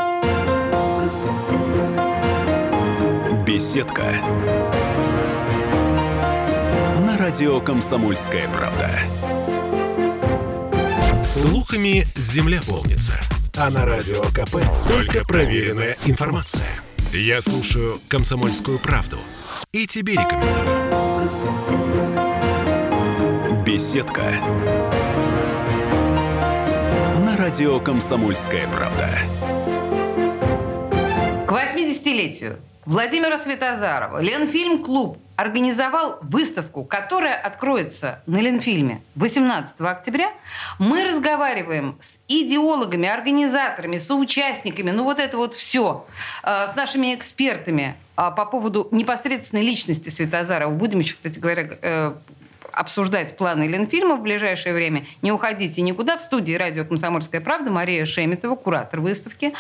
Беседка. 3.56 4.04
На 7.00 7.18
радио 7.18 7.62
Комсомольская 7.62 8.50
правда. 8.50 8.90
Слухами 11.22 12.06
земля 12.16 12.60
полнится. 12.68 13.18
А 13.56 13.70
на 13.70 13.86
радио 13.86 14.24
КП 14.24 14.58
только 14.90 15.24
проверенная 15.24 15.96
информация. 16.04 16.68
Я 17.14 17.40
слушаю 17.42 18.02
Комсомольскую 18.10 18.78
правду. 18.78 19.20
И 19.72 19.88
тебе 19.88 20.16
рекомендую. 20.16 20.68
Беседка. 23.64 24.34
На 27.24 27.38
радио 27.38 27.80
Комсомольская 27.80 28.68
правда. 28.68 29.18
К 31.56 31.58
80-летию 31.58 32.58
Владимира 32.86 33.40
Светозарова 33.40 34.22
Ленфильм-клуб 34.22 35.18
организовал 35.38 36.18
выставку, 36.22 36.84
которая 36.84 37.38
откроется 37.38 38.22
на 38.26 38.40
Ленфильме 38.40 39.02
18 39.16 39.80
октября. 39.80 40.34
Мы 40.80 41.06
разговариваем 41.06 41.98
с 42.02 42.20
идеологами, 42.28 43.08
организаторами, 43.08 44.00
соучастниками, 44.00 44.92
ну 44.92 45.06
вот 45.06 45.18
это 45.18 45.38
вот 45.38 45.54
все, 45.54 46.06
э, 46.44 46.68
с 46.68 46.76
нашими 46.76 47.16
экспертами 47.16 47.96
э, 48.18 48.32
по 48.36 48.46
поводу 48.46 48.90
непосредственной 48.92 49.64
личности 49.64 50.10
Светозарова. 50.10 50.74
Будем 50.74 51.00
еще, 51.00 51.16
кстати 51.16 51.40
говоря, 51.40 51.70
э, 51.82 52.16
обсуждать 52.76 53.38
планы 53.38 53.68
Ленфильма 53.68 54.16
в 54.16 54.22
ближайшее 54.22 54.76
время. 54.76 55.06
Не 55.22 55.32
уходите 55.32 55.82
никуда. 55.82 56.18
В 56.18 56.22
студии 56.22 56.54
радио 56.54 56.86
«Комсомольская 56.86 57.42
правда» 57.42 57.72
Мария 57.72 58.06
Шеметова, 58.06 58.56
куратор 58.56 59.00
выставки, 59.00 59.54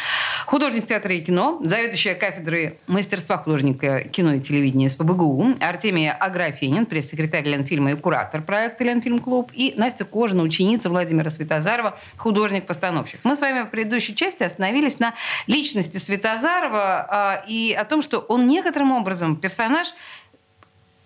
художник 0.45 0.85
театра 0.85 1.13
и 1.13 1.21
кино, 1.21 1.59
заведующая 1.63 2.15
кафедры 2.15 2.77
мастерства 2.87 3.37
художника 3.37 4.01
кино 4.01 4.33
и 4.33 4.39
телевидения 4.39 4.89
СПБГУ, 4.89 5.55
Артемия 5.59 6.13
Аграфенин, 6.13 6.85
пресс-секретарь 6.85 7.45
Ленфильма 7.45 7.91
и 7.91 7.95
куратор 7.95 8.41
проекта 8.41 8.83
Ленфильм-клуб, 8.83 9.51
и 9.53 9.73
Настя 9.77 10.05
Кожина, 10.05 10.43
ученица 10.43 10.89
Владимира 10.89 11.29
Светозарова, 11.29 11.97
художник-постановщик. 12.17 13.19
Мы 13.23 13.35
с 13.35 13.41
вами 13.41 13.61
в 13.63 13.69
предыдущей 13.69 14.15
части 14.15 14.43
остановились 14.43 14.99
на 14.99 15.13
личности 15.47 15.97
Светозарова 15.97 17.41
э, 17.45 17.49
и 17.49 17.73
о 17.73 17.85
том, 17.85 18.01
что 18.01 18.19
он 18.19 18.47
некоторым 18.47 18.91
образом 18.91 19.35
персонаж 19.35 19.93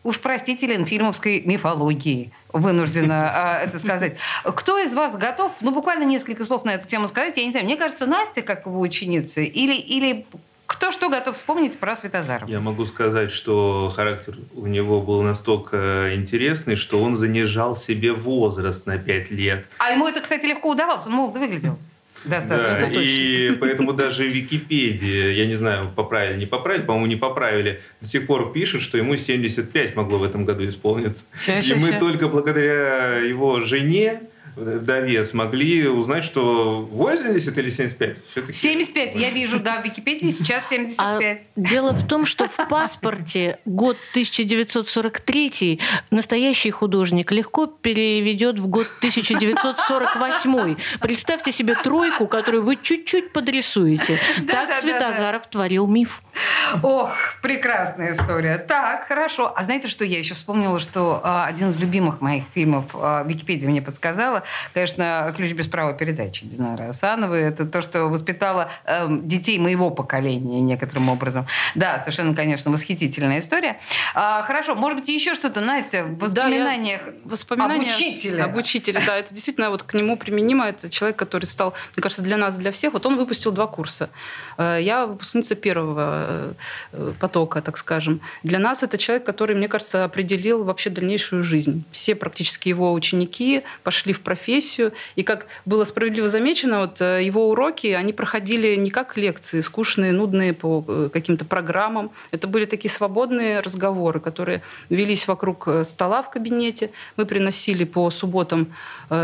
уж 0.10 0.20
простите, 0.20 0.68
ленфильмовской 0.68 1.42
мифологии, 1.42 2.32
вынуждена 2.52 3.60
э, 3.62 3.66
это 3.68 3.80
сказать. 3.80 4.18
Кто 4.44 4.78
из 4.80 4.94
вас 4.94 5.18
готов, 5.18 5.54
ну, 5.62 5.72
буквально 5.72 6.04
несколько 6.04 6.44
слов 6.44 6.66
на 6.66 6.72
эту 6.72 6.88
тему 6.88 7.08
сказать? 7.08 7.38
Я 7.38 7.46
не 7.46 7.52
знаю, 7.52 7.66
мне 7.66 7.78
кажется, 7.78 8.06
Настя, 8.06 8.42
как 8.42 8.66
его 8.66 8.80
ученица, 8.80 9.42
или, 9.42 9.76
или 9.76 10.26
кто 10.66 10.92
что 10.92 11.10
готов 11.10 11.36
вспомнить 11.36 11.78
про 11.80 11.96
Светозарова? 11.96 12.50
Я 12.50 12.60
могу 12.60 12.86
сказать, 12.86 13.32
что 13.32 13.92
характер 13.96 14.38
у 14.54 14.68
него 14.68 15.02
был 15.02 15.22
настолько 15.22 16.16
интересный, 16.16 16.76
что 16.76 17.02
он 17.02 17.16
занижал 17.16 17.76
себе 17.76 18.14
возраст 18.14 18.86
на 18.86 18.98
пять 18.98 19.32
лет. 19.32 19.68
А 19.80 19.92
ему 19.92 20.08
это, 20.08 20.22
кстати, 20.22 20.46
легко 20.46 20.70
удавалось. 20.70 21.06
Он 21.06 21.14
молодо 21.14 21.40
выглядел. 21.40 21.78
Достаточно 22.26 22.80
да, 22.80 22.86
точно. 22.88 23.00
И 23.02 23.52
поэтому 23.60 23.94
даже 23.94 24.28
Википедия, 24.28 25.32
я 25.32 25.46
не 25.46 25.56
знаю, 25.56 25.90
поправили, 25.96 26.38
не 26.38 26.46
поправили, 26.46 26.84
по-моему, 26.84 27.08
не 27.08 27.16
поправили, 27.16 27.82
до 28.02 28.08
сих 28.08 28.28
пор 28.28 28.52
пишут, 28.52 28.82
что 28.82 28.98
ему 28.98 29.16
75 29.16 29.96
могло 29.96 30.18
в 30.18 30.24
этом 30.24 30.46
году 30.46 30.68
исполниться. 30.68 31.26
Ща, 31.46 31.62
ща, 31.62 31.74
и 31.74 31.78
мы 31.78 31.92
ща. 31.92 32.00
только 32.00 32.28
благодаря 32.28 33.18
его 33.18 33.60
жене, 33.62 34.22
Даве 34.56 35.24
смогли 35.26 35.88
узнать, 35.88 36.24
что 36.24 36.88
80 36.92 37.58
или 37.58 37.70
75? 37.70 38.18
Все-таки... 38.30 38.54
75, 38.54 39.16
я 39.16 39.32
вижу, 39.32 39.60
да, 39.60 39.82
в 39.82 39.86
Википедии 39.86 40.30
сейчас 40.30 40.70
75. 40.70 41.52
А 41.56 41.60
дело 41.60 41.92
в 41.92 42.08
том, 42.08 42.26
что 42.26 42.48
в 42.48 42.68
паспорте 42.70 43.58
год 43.66 43.98
1943 44.12 45.80
настоящий 46.12 46.72
художник 46.72 47.32
легко 47.32 47.68
переведет 47.68 48.60
в 48.60 48.68
год 48.68 48.88
1948. 49.00 50.76
Представьте 51.00 51.52
себе 51.52 51.76
тройку, 51.76 52.28
которую 52.28 52.64
вы 52.64 52.78
чуть-чуть 52.82 53.32
подрисуете. 53.32 54.20
Так 54.48 54.74
Светозаров 54.76 55.48
творил 55.48 55.88
миф. 55.88 56.22
Ох, 56.84 57.12
прекрасная 57.42 58.14
история. 58.14 58.58
Так, 58.58 59.08
хорошо. 59.08 59.52
А 59.56 59.64
знаете, 59.64 59.88
что 59.88 60.06
я 60.06 60.20
еще 60.20 60.34
вспомнила, 60.34 60.80
что 60.80 61.22
а, 61.24 61.46
один 61.46 61.70
из 61.70 61.78
любимых 61.78 62.22
моих 62.22 62.44
фильмов 62.54 62.86
а, 62.94 63.24
Википедия 63.24 63.68
мне 63.68 63.82
подсказала, 63.82 64.44
конечно, 64.74 65.34
«Ключ 65.36 65.54
без 65.54 65.68
права 65.68 65.94
передачи» 65.94 66.46
Динара 66.46 66.90
Асановой. 66.90 67.42
Это 67.42 67.66
то, 67.66 67.82
что 67.82 68.06
воспитало 68.06 68.70
э, 68.86 69.08
детей 69.10 69.58
моего 69.60 69.90
поколения 69.90 70.62
некоторым 70.62 71.10
образом. 71.10 71.46
Да, 71.76 72.00
совершенно, 72.00 72.36
конечно, 72.36 72.72
восхитительная 72.72 73.40
история. 73.40 73.80
А, 74.14 74.44
хорошо, 74.44 74.76
может 74.76 75.00
быть, 75.00 75.10
еще 75.10 75.36
что-то, 75.36 75.62
Настя, 75.62 76.04
в 76.04 76.20
воспоминаниях 76.20 77.02
да, 77.06 77.12
воспоминания 77.26 77.90
об 77.90 77.96
учителе. 77.96 78.44
Об 78.44 78.56
учителе, 78.56 79.02
да. 79.06 79.18
Это 79.18 79.34
действительно 79.34 79.70
вот 79.70 79.84
к 79.84 79.94
нему 79.94 80.18
применимо. 80.18 80.68
Это 80.68 80.90
человек, 80.90 81.18
который 81.18 81.46
стал, 81.46 81.74
мне 81.96 82.02
кажется, 82.02 82.22
для 82.22 82.38
нас, 82.38 82.58
для 82.58 82.72
всех. 82.72 82.94
Вот 82.94 83.06
он 83.06 83.18
выпустил 83.18 83.52
два 83.52 83.68
курса. 83.68 84.10
Э, 84.58 84.78
я 84.82 85.06
выпускница 85.06 85.56
первого 85.56 86.29
э, 86.94 87.12
потока, 87.20 87.62
так 87.62 87.78
скажем. 87.78 88.22
Для 88.44 88.60
нас 88.60 88.84
это 88.84 88.98
человек, 88.98 89.26
который, 89.26 89.56
мне 89.56 89.68
кажется, 89.68 90.04
определил 90.04 90.64
вообще 90.64 90.90
дальнейшую 90.90 91.44
жизнь. 91.44 91.84
Все 91.92 92.16
практически 92.16 92.70
его 92.70 92.94
ученики 92.94 93.64
пошли 93.84 94.14
в 94.14 94.22
профессию. 94.22 94.92
И 95.16 95.24
как 95.24 95.48
было 95.66 95.84
справедливо 95.84 96.28
замечено, 96.28 96.80
вот 96.82 97.02
э, 97.02 97.24
его 97.24 97.50
уроки, 97.50 97.88
они 97.88 98.14
проходили 98.14 98.76
не 98.76 98.90
как 98.90 99.18
лекции, 99.18 99.62
скучные, 99.62 100.12
нудные 100.12 100.54
по 100.54 100.84
э, 100.88 101.10
каким-то 101.12 101.46
программам. 101.46 102.12
Это 102.32 102.48
были 102.48 102.66
такие 102.66 102.92
свободные 102.92 103.60
разговоры, 103.60 104.20
которые 104.20 104.62
велись 104.90 105.28
вокруг 105.28 105.68
стола 105.84 106.24
в 106.24 106.30
кабинете. 106.30 106.92
Мы 107.18 107.26
приносили 107.26 107.84
по 107.84 108.10
субботам 108.10 108.68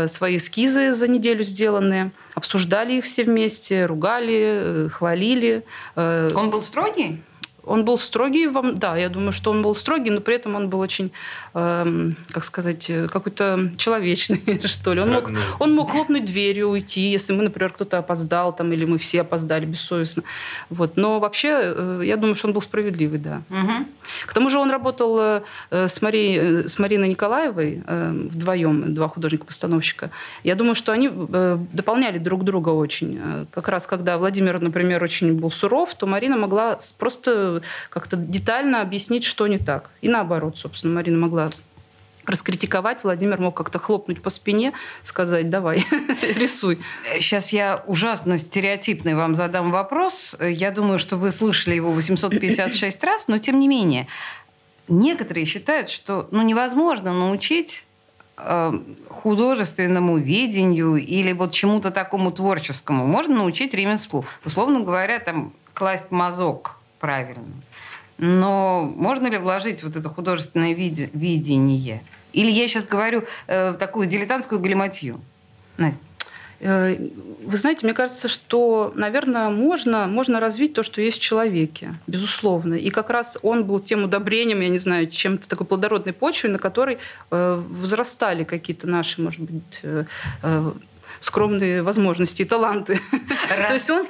свои 0.06 0.36
эскизы 0.36 0.92
за 0.92 1.08
неделю 1.08 1.44
сделанные, 1.44 2.10
обсуждали 2.34 2.94
их 2.94 3.04
все 3.04 3.24
вместе, 3.24 3.86
ругали, 3.86 4.88
хвалили. 4.92 5.64
Он 5.96 6.50
был 6.50 6.62
строгий? 6.62 7.22
Он 7.66 7.84
был 7.84 7.98
строгий, 7.98 8.48
да, 8.74 8.96
я 8.96 9.08
думаю, 9.08 9.32
что 9.32 9.50
он 9.50 9.62
был 9.62 9.74
строгий, 9.74 10.10
но 10.10 10.20
при 10.20 10.36
этом 10.36 10.54
он 10.54 10.68
был 10.68 10.80
очень, 10.80 11.10
э, 11.54 12.10
как 12.30 12.44
сказать, 12.44 12.90
какой-то 13.12 13.70
человечный, 13.76 14.60
что 14.64 14.94
ли. 14.94 15.00
Он 15.00 15.10
мог, 15.10 15.30
он 15.58 15.74
мог 15.74 15.90
хлопнуть 15.90 16.24
дверью, 16.24 16.68
уйти, 16.68 17.10
если 17.10 17.32
мы, 17.32 17.42
например, 17.42 17.72
кто-то 17.72 17.98
опоздал, 17.98 18.54
там, 18.54 18.72
или 18.72 18.84
мы 18.84 18.98
все 18.98 19.22
опоздали 19.22 19.66
бессовестно. 19.66 20.22
Вот. 20.70 20.96
Но 20.96 21.18
вообще, 21.18 21.48
э, 21.52 22.02
я 22.04 22.16
думаю, 22.16 22.36
что 22.36 22.48
он 22.48 22.54
был 22.54 22.62
справедливый, 22.62 23.18
да. 23.18 23.42
Угу. 23.50 23.86
К 24.26 24.32
тому 24.32 24.50
же 24.50 24.58
он 24.58 24.70
работал 24.70 25.18
э, 25.18 25.42
с, 25.70 26.02
Марией, 26.02 26.38
э, 26.38 26.68
с 26.68 26.78
Мариной 26.78 27.08
Николаевой 27.08 27.82
э, 27.86 28.10
вдвоем, 28.30 28.94
два 28.94 29.08
художника-постановщика. 29.08 30.10
Я 30.44 30.54
думаю, 30.54 30.74
что 30.74 30.92
они 30.92 31.10
э, 31.12 31.58
дополняли 31.72 32.18
друг 32.18 32.44
друга 32.44 32.70
очень. 32.70 33.20
Э, 33.22 33.44
как 33.50 33.68
раз 33.68 33.86
когда 33.86 34.18
Владимир, 34.18 34.60
например, 34.60 35.02
очень 35.02 35.38
был 35.38 35.50
суров, 35.50 35.94
то 35.94 36.06
Марина 36.06 36.36
могла 36.36 36.78
просто 36.98 37.55
как-то 37.90 38.16
детально 38.16 38.80
объяснить, 38.80 39.24
что 39.24 39.46
не 39.46 39.58
так. 39.58 39.90
И 40.00 40.08
наоборот, 40.08 40.58
собственно, 40.58 40.94
Марина 40.94 41.18
могла 41.18 41.50
раскритиковать, 42.26 43.04
Владимир 43.04 43.40
мог 43.40 43.56
как-то 43.56 43.78
хлопнуть 43.78 44.20
по 44.20 44.30
спине, 44.30 44.72
сказать, 45.02 45.48
давай, 45.48 45.84
рисуй. 46.36 46.78
Сейчас 47.20 47.52
я 47.52 47.82
ужасно 47.86 48.36
стереотипный 48.36 49.14
вам 49.14 49.34
задам 49.34 49.70
вопрос. 49.70 50.36
Я 50.40 50.70
думаю, 50.72 50.98
что 50.98 51.16
вы 51.16 51.30
слышали 51.30 51.74
его 51.74 51.90
856 51.92 53.04
раз, 53.04 53.28
но 53.28 53.38
тем 53.38 53.60
не 53.60 53.68
менее. 53.68 54.06
Некоторые 54.88 55.46
считают, 55.46 55.88
что 55.88 56.28
ну, 56.30 56.42
невозможно 56.42 57.12
научить 57.12 57.86
э, 58.36 58.72
художественному 59.08 60.18
видению 60.18 60.96
или 60.96 61.32
вот 61.32 61.52
чему-то 61.52 61.90
такому 61.90 62.30
творческому. 62.30 63.06
Можно 63.06 63.36
научить 63.36 63.74
ремеслу. 63.74 64.24
Условно 64.44 64.80
говоря, 64.80 65.18
там 65.18 65.52
класть 65.74 66.10
мазок 66.10 66.75
правильно. 66.98 67.44
Но 68.18 68.92
можно 68.96 69.26
ли 69.26 69.38
вложить 69.38 69.82
вот 69.82 69.96
это 69.96 70.08
художественное 70.08 70.72
виде, 70.72 71.10
видение? 71.12 72.02
Или 72.32 72.50
я 72.50 72.66
сейчас 72.68 72.84
говорю 72.84 73.24
э, 73.46 73.74
такую 73.74 74.06
дилетантскую 74.06 74.60
галиматью? 74.60 75.20
Настя. 75.76 76.04
Э, 76.60 76.96
вы 77.44 77.56
знаете, 77.56 77.86
мне 77.86 77.94
кажется, 77.94 78.28
что, 78.28 78.92
наверное, 78.94 79.50
можно, 79.50 80.06
можно 80.06 80.40
развить 80.40 80.72
то, 80.72 80.82
что 80.82 81.00
есть 81.00 81.18
в 81.18 81.22
человеке, 81.22 81.94
безусловно. 82.06 82.74
И 82.74 82.90
как 82.90 83.10
раз 83.10 83.38
он 83.42 83.64
был 83.64 83.80
тем 83.80 84.04
удобрением, 84.04 84.60
я 84.60 84.68
не 84.68 84.78
знаю, 84.78 85.08
чем-то 85.08 85.48
такой 85.48 85.66
плодородной 85.66 86.12
почвой, 86.12 86.50
на 86.50 86.58
которой 86.58 86.98
э, 87.30 87.62
возрастали 87.68 88.44
какие-то 88.44 88.88
наши, 88.88 89.20
может 89.20 89.40
быть, 89.40 89.80
э, 89.82 90.04
скромные 91.20 91.82
возможности 91.82 92.42
и 92.42 92.44
таланты. 92.44 93.00
Ростки, 93.50 93.66
То 93.68 93.72
есть 93.74 93.90
он 93.90 94.06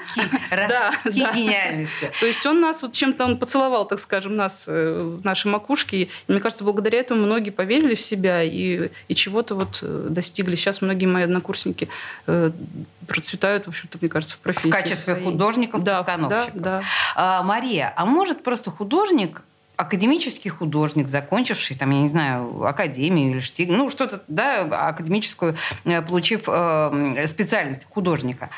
да, 0.50 0.92
да. 1.04 1.10
гениальности. 1.10 2.10
То 2.20 2.26
есть 2.26 2.44
он 2.46 2.60
нас 2.60 2.82
вот 2.82 2.92
чем-то 2.92 3.24
он 3.24 3.38
поцеловал, 3.38 3.86
так 3.86 4.00
скажем, 4.00 4.36
нас 4.36 4.66
э, 4.68 5.18
в 5.20 5.24
нашей 5.24 5.48
макушке. 5.48 6.02
И 6.02 6.10
мне 6.28 6.40
кажется, 6.40 6.64
благодаря 6.64 7.00
этому 7.00 7.26
многие 7.26 7.50
поверили 7.50 7.94
в 7.94 8.00
себя 8.00 8.42
и, 8.42 8.90
и 9.08 9.14
чего-то 9.14 9.54
вот 9.54 9.80
э, 9.82 10.06
достигли. 10.10 10.54
Сейчас 10.56 10.82
многие 10.82 11.06
мои 11.06 11.24
однокурсники 11.24 11.88
э, 12.26 12.50
процветают, 13.06 13.66
в 13.66 13.68
общем-то, 13.68 13.98
мне 14.00 14.08
кажется, 14.08 14.36
в 14.36 14.38
профессии. 14.38 14.68
В 14.68 14.72
качестве 14.72 15.14
своей. 15.14 15.24
художников, 15.24 15.82
да, 15.82 16.02
постановщиков. 16.02 16.60
Да, 16.60 16.80
да. 16.80 16.82
А, 17.14 17.42
Мария, 17.42 17.92
а 17.96 18.04
может 18.04 18.42
просто 18.42 18.70
художник 18.70 19.42
академический 19.76 20.50
художник, 20.50 21.08
закончивший, 21.08 21.76
там, 21.76 21.90
я 21.90 22.02
не 22.02 22.08
знаю, 22.08 22.66
академию 22.66 23.30
или 23.30 23.40
штиль, 23.40 23.70
ну, 23.70 23.90
что-то, 23.90 24.22
да, 24.28 24.62
академическую, 24.88 25.56
э, 25.84 26.02
получив 26.02 26.44
э, 26.48 27.26
специальность 27.26 27.86
художника, 27.90 28.48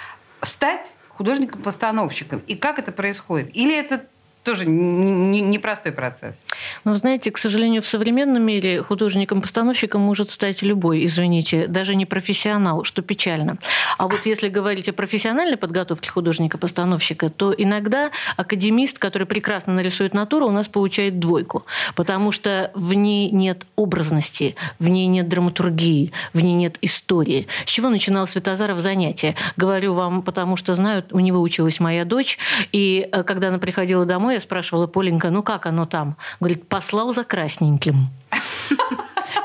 стать 0.43 0.95
художником-постановщиком. 1.09 2.41
И 2.47 2.55
как 2.55 2.79
это 2.79 2.93
происходит? 2.93 3.55
Или 3.57 3.77
это 3.77 4.05
тоже 4.43 4.67
непростой 4.67 5.91
не, 5.91 5.95
не 5.95 5.97
процесс. 5.97 6.45
Но, 6.85 6.95
знаете, 6.95 7.31
к 7.31 7.39
сожалению, 7.39 7.83
в 7.83 7.87
современном 7.87 8.43
мире 8.43 8.83
художником-постановщиком 8.83 10.01
может 10.01 10.31
стать 10.31 10.63
любой, 10.63 11.05
извините, 11.07 11.67
даже 11.67 11.95
не 11.95 12.07
профессионал, 12.07 12.85
что 12.85 13.03
печально. 13.03 13.59
А 13.99 14.09
вот 14.09 14.21
если 14.25 14.49
говорить 14.49 14.89
о 14.89 14.93
профессиональной 14.93 15.57
подготовке 15.57 16.11
художника-постановщика, 16.11 17.29
то 17.31 17.53
иногда 17.53 18.11
академист, 18.37 18.99
который 18.99 19.27
прекрасно 19.27 19.75
нарисует 19.75 20.15
натуру, 20.15 20.47
у 20.47 20.53
нас 20.53 20.69
получает 20.69 21.19
двойку, 21.19 21.65
потому 21.95 22.33
что 22.33 22.71
в 22.75 22.95
ней 22.95 23.31
нет 23.31 23.67
образности, 23.77 24.55
в 24.79 24.89
ней 24.89 25.07
нет 25.07 25.29
драматургии, 25.29 26.13
в 26.33 26.41
ней 26.41 26.55
нет 26.55 26.79
истории. 26.81 27.47
С 27.65 27.71
чего 27.71 27.89
начинал 27.89 28.27
Светозаров 28.27 28.81
занятия? 28.81 29.35
Говорю 29.57 29.95
вам, 29.95 30.23
потому 30.23 30.57
что 30.57 30.75
знаю, 30.75 31.05
у 31.11 31.21
него 31.21 31.41
училась 31.41 31.81
моя 31.81 32.05
дочь, 32.05 32.39
и 32.73 33.09
э, 33.11 33.23
когда 33.23 33.49
она 33.49 33.59
приходила 33.59 34.05
домой, 34.05 34.28
я 34.31 34.41
спрашивала, 34.41 34.87
Поленька, 34.87 35.31
ну 35.31 35.43
как 35.43 35.67
оно 35.67 35.87
там? 35.87 36.17
Говорит, 36.41 36.69
послал 36.69 37.13
за 37.13 37.25
красненьким. 37.25 38.09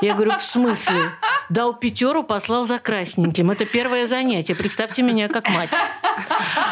Я 0.00 0.14
говорю, 0.14 0.32
в 0.32 0.42
смысле? 0.42 1.12
Дал 1.48 1.74
пятеру, 1.74 2.22
послал 2.24 2.64
за 2.64 2.78
красненьким. 2.78 3.50
Это 3.50 3.64
первое 3.64 4.06
занятие. 4.06 4.54
Представьте 4.54 5.02
меня 5.02 5.28
как 5.28 5.48
мать. 5.50 5.70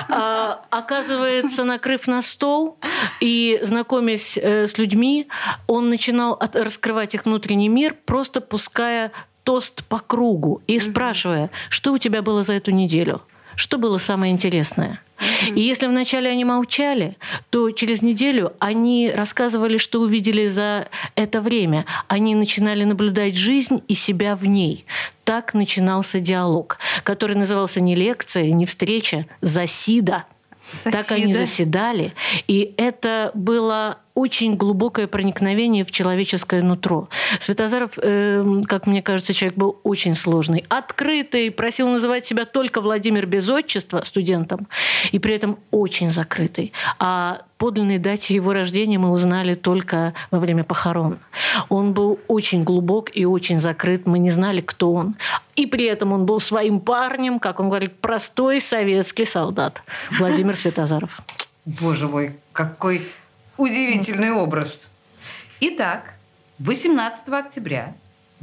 А, 0.08 0.62
оказывается, 0.70 1.64
накрыв 1.64 2.06
на 2.06 2.22
стол 2.22 2.78
и 3.20 3.58
знакомясь 3.62 4.38
э, 4.38 4.66
с 4.66 4.78
людьми, 4.78 5.28
он 5.66 5.88
начинал 5.88 6.32
от, 6.32 6.56
раскрывать 6.56 7.14
их 7.14 7.24
внутренний 7.24 7.68
мир, 7.68 7.96
просто 8.04 8.40
пуская 8.40 9.12
тост 9.42 9.84
по 9.84 9.98
кругу 9.98 10.62
и 10.66 10.78
спрашивая, 10.78 11.50
что 11.68 11.92
у 11.92 11.98
тебя 11.98 12.22
было 12.22 12.42
за 12.42 12.54
эту 12.54 12.70
неделю, 12.70 13.22
что 13.56 13.78
было 13.78 13.98
самое 13.98 14.32
интересное. 14.32 15.00
И 15.54 15.60
если 15.60 15.86
вначале 15.86 16.30
они 16.30 16.44
молчали, 16.44 17.16
то 17.50 17.70
через 17.70 18.02
неделю 18.02 18.52
они 18.58 19.10
рассказывали, 19.10 19.76
что 19.76 20.00
увидели 20.00 20.48
за 20.48 20.88
это 21.14 21.40
время. 21.40 21.84
Они 22.08 22.34
начинали 22.34 22.84
наблюдать 22.84 23.34
жизнь 23.34 23.82
и 23.88 23.94
себя 23.94 24.36
в 24.36 24.46
ней. 24.46 24.84
Так 25.24 25.54
начинался 25.54 26.20
диалог, 26.20 26.78
который 27.04 27.36
назывался 27.36 27.80
не 27.80 27.94
лекция, 27.94 28.50
не 28.50 28.66
встреча, 28.66 29.26
засида. 29.40 30.24
Заседа. 30.72 30.98
Так 30.98 31.12
они 31.12 31.34
заседали. 31.34 32.12
И 32.46 32.74
это 32.76 33.30
было 33.34 33.98
очень 34.14 34.56
глубокое 34.56 35.06
проникновение 35.06 35.84
в 35.84 35.90
человеческое 35.90 36.62
нутро. 36.62 37.08
Светозаров, 37.40 37.92
э, 37.96 38.62
как 38.66 38.86
мне 38.86 39.02
кажется, 39.02 39.32
человек 39.32 39.56
был 39.56 39.78
очень 39.84 40.14
сложный, 40.14 40.64
открытый, 40.68 41.50
просил 41.50 41.88
называть 41.88 42.26
себя 42.26 42.44
только 42.44 42.80
Владимир 42.80 43.26
без 43.26 43.48
отчества 43.48 44.02
студентом, 44.04 44.68
и 45.12 45.18
при 45.18 45.34
этом 45.34 45.58
очень 45.70 46.12
закрытый. 46.12 46.72
А 46.98 47.42
подлинной 47.56 47.98
дате 47.98 48.34
его 48.34 48.52
рождения 48.52 48.98
мы 48.98 49.10
узнали 49.10 49.54
только 49.54 50.14
во 50.30 50.38
время 50.38 50.64
похорон. 50.64 51.18
Он 51.68 51.92
был 51.92 52.18
очень 52.28 52.64
глубок 52.64 53.10
и 53.14 53.24
очень 53.24 53.60
закрыт, 53.60 54.06
мы 54.06 54.18
не 54.18 54.30
знали, 54.30 54.60
кто 54.60 54.92
он. 54.92 55.14
И 55.56 55.66
при 55.66 55.84
этом 55.84 56.12
он 56.12 56.26
был 56.26 56.40
своим 56.40 56.80
парнем, 56.80 57.38
как 57.38 57.60
он 57.60 57.68
говорит, 57.68 57.98
простой 58.00 58.60
советский 58.60 59.24
солдат. 59.24 59.82
Владимир 60.18 60.56
Светозаров. 60.56 61.20
Боже 61.64 62.08
мой, 62.08 62.34
какой 62.52 63.06
Удивительный 63.62 64.32
образ. 64.32 64.88
Итак, 65.60 66.14
18 66.58 67.28
октября 67.28 67.94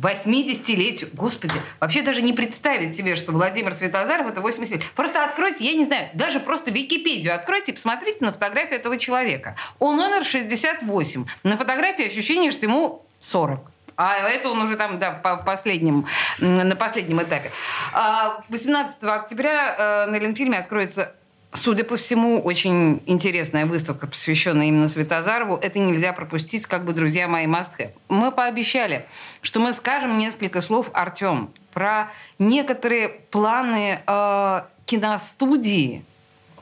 80-летию. 0.02 1.10
Господи, 1.12 1.56
вообще 1.82 2.04
даже 2.04 2.22
не 2.22 2.32
представить 2.32 2.96
себе, 2.96 3.18
что 3.18 3.34
Владимир 3.34 3.74
Светозаров 3.74 4.32
это 4.32 4.40
80 4.40 4.76
лет. 4.76 4.84
Просто 4.96 5.26
откройте, 5.26 5.66
я 5.66 5.74
не 5.74 5.84
знаю, 5.84 6.08
даже 6.14 6.40
просто 6.40 6.72
Википедию 6.72 7.36
откройте 7.36 7.74
и 7.74 7.76
посмотрите 7.76 8.24
на 8.24 8.32
фотографию 8.32 8.80
этого 8.80 8.98
человека. 8.98 9.58
Он 9.80 9.98
номер 9.98 10.24
68. 10.24 11.26
На 11.44 11.58
фотографии 11.58 12.08
ощущение, 12.08 12.52
что 12.52 12.66
ему 12.66 13.06
40. 13.20 13.60
А 13.98 14.20
это 14.20 14.50
он 14.50 14.62
уже 14.62 14.78
там, 14.78 15.00
да, 15.00 15.12
по 15.12 15.36
последним, 15.36 16.08
на 16.38 16.78
последнем 16.78 17.22
этапе. 17.22 17.52
18 18.48 19.04
а, 19.04 19.16
октября 19.16 19.76
э, 19.78 20.12
на 20.12 20.16
Ленфильме 20.18 20.60
откроется 20.60 21.14
Судя 21.52 21.84
по 21.84 21.96
всему, 21.96 22.40
очень 22.40 23.02
интересная 23.08 23.66
выставка, 23.66 24.06
посвященная 24.06 24.68
именно 24.68 24.88
Светозарову. 24.88 25.56
Это 25.56 25.80
нельзя 25.80 26.14
пропустить, 26.14 26.68
как 26.68 26.86
бы, 26.86 26.94
друзья 26.94 27.28
мои, 27.28 27.48
have. 27.48 27.90
Мы 28.08 28.32
пообещали, 28.32 29.08
что 29.42 29.60
мы 29.60 29.74
скажем 29.74 30.20
несколько 30.20 30.62
слов, 30.62 30.92
Артем, 30.94 31.50
про 31.74 32.12
некоторые 32.38 33.10
планы 33.32 34.00
э, 34.06 34.62
киностудии 34.86 36.04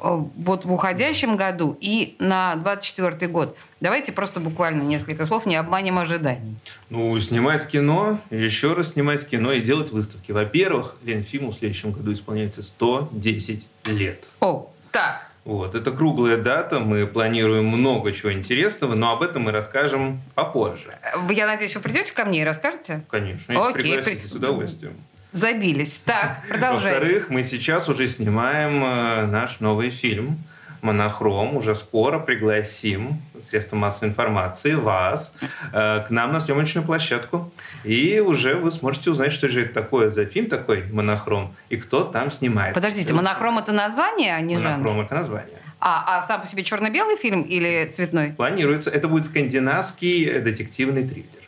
э, 0.02 0.22
вот 0.38 0.64
в 0.64 0.72
уходящем 0.72 1.36
году 1.36 1.78
и 1.82 2.16
на 2.20 2.56
24 2.56 3.30
год. 3.30 3.58
Давайте 3.82 4.14
просто 4.14 4.40
буквально 4.40 4.84
несколько 4.84 5.26
слов, 5.26 5.46
не 5.46 5.58
обманем 5.58 6.00
ожиданий. 6.00 6.56
Ну, 6.90 7.20
снимать 7.20 7.68
кино, 7.68 8.22
еще 8.30 8.72
раз 8.72 8.94
снимать 8.94 9.28
кино 9.28 9.52
и 9.52 9.60
делать 9.60 9.92
выставки. 9.92 10.32
Во-первых, 10.32 10.96
Ленфиму 11.04 11.52
в 11.52 11.56
следующем 11.56 11.92
году 11.92 12.14
исполняется 12.14 12.62
110 12.64 13.68
лет. 13.88 14.30
О, 14.40 14.70
так. 14.92 15.28
Вот, 15.46 15.76
это 15.76 15.92
круглая 15.92 16.36
дата, 16.36 16.80
мы 16.82 17.08
планируем 17.08 17.68
много 17.68 18.12
чего 18.12 18.34
интересного, 18.34 18.96
но 18.96 19.14
об 19.14 19.24
этом 19.24 19.44
мы 19.44 19.52
расскажем 19.52 20.20
попозже. 20.36 20.94
Я 21.30 21.48
надеюсь, 21.48 21.74
вы 21.74 21.82
придете 21.82 22.14
ко 22.14 22.26
мне 22.26 22.42
и 22.42 22.44
расскажете? 22.44 23.02
Конечно, 23.10 23.54
если 23.54 23.70
Окей, 23.70 24.02
при... 24.04 24.18
с 24.18 24.34
удовольствием. 24.34 24.94
Забились. 25.32 26.00
Так, 26.00 26.44
продолжайте. 26.50 27.00
Во-вторых, 27.00 27.30
мы 27.30 27.44
сейчас 27.44 27.88
уже 27.88 28.08
снимаем 28.08 28.84
э, 28.84 29.26
наш 29.28 29.60
новый 29.60 29.90
фильм 29.90 30.38
Монохром 30.82 31.56
уже 31.56 31.76
скоро 31.76 32.20
пригласим 32.20 33.22
средства 33.42 33.76
массовой 33.76 34.10
информации, 34.10 34.74
вас, 34.74 35.34
э, 35.74 36.06
к 36.08 36.10
нам 36.10 36.34
на 36.34 36.40
съемочную 36.40 36.86
площадку. 36.86 37.52
И 37.84 38.20
уже 38.20 38.56
вы 38.56 38.72
сможете 38.72 39.12
узнать, 39.12 39.34
что 39.34 39.48
же 39.50 39.62
это 39.62 39.74
такое 39.74 40.10
за 40.10 40.26
фильм 40.26 40.48
такой 40.48 40.84
«Монохром» 40.92 41.56
и 41.70 41.78
кто 41.78 42.04
там 42.04 42.32
снимает. 42.32 42.74
Подождите, 42.74 43.14
«Монохром»— 43.14 43.58
это 43.60 43.72
название, 43.72 44.36
а 44.36 44.42
не 44.42 44.56
жанр? 44.56 44.78
«Монохром»— 44.78 45.02
это 45.06 45.16
название. 45.16 45.58
А, 45.80 46.18
а 46.18 46.24
сам 46.24 46.42
по 46.42 46.48
себе 46.48 46.64
черно-белый 46.64 47.18
фильм 47.18 47.44
или 47.44 47.86
цветной? 47.86 48.32
Планируется. 48.32 48.90
Это 48.90 49.08
будет 49.08 49.26
скандинавский 49.26 50.40
детективный 50.40 51.08
триллер. 51.08 51.47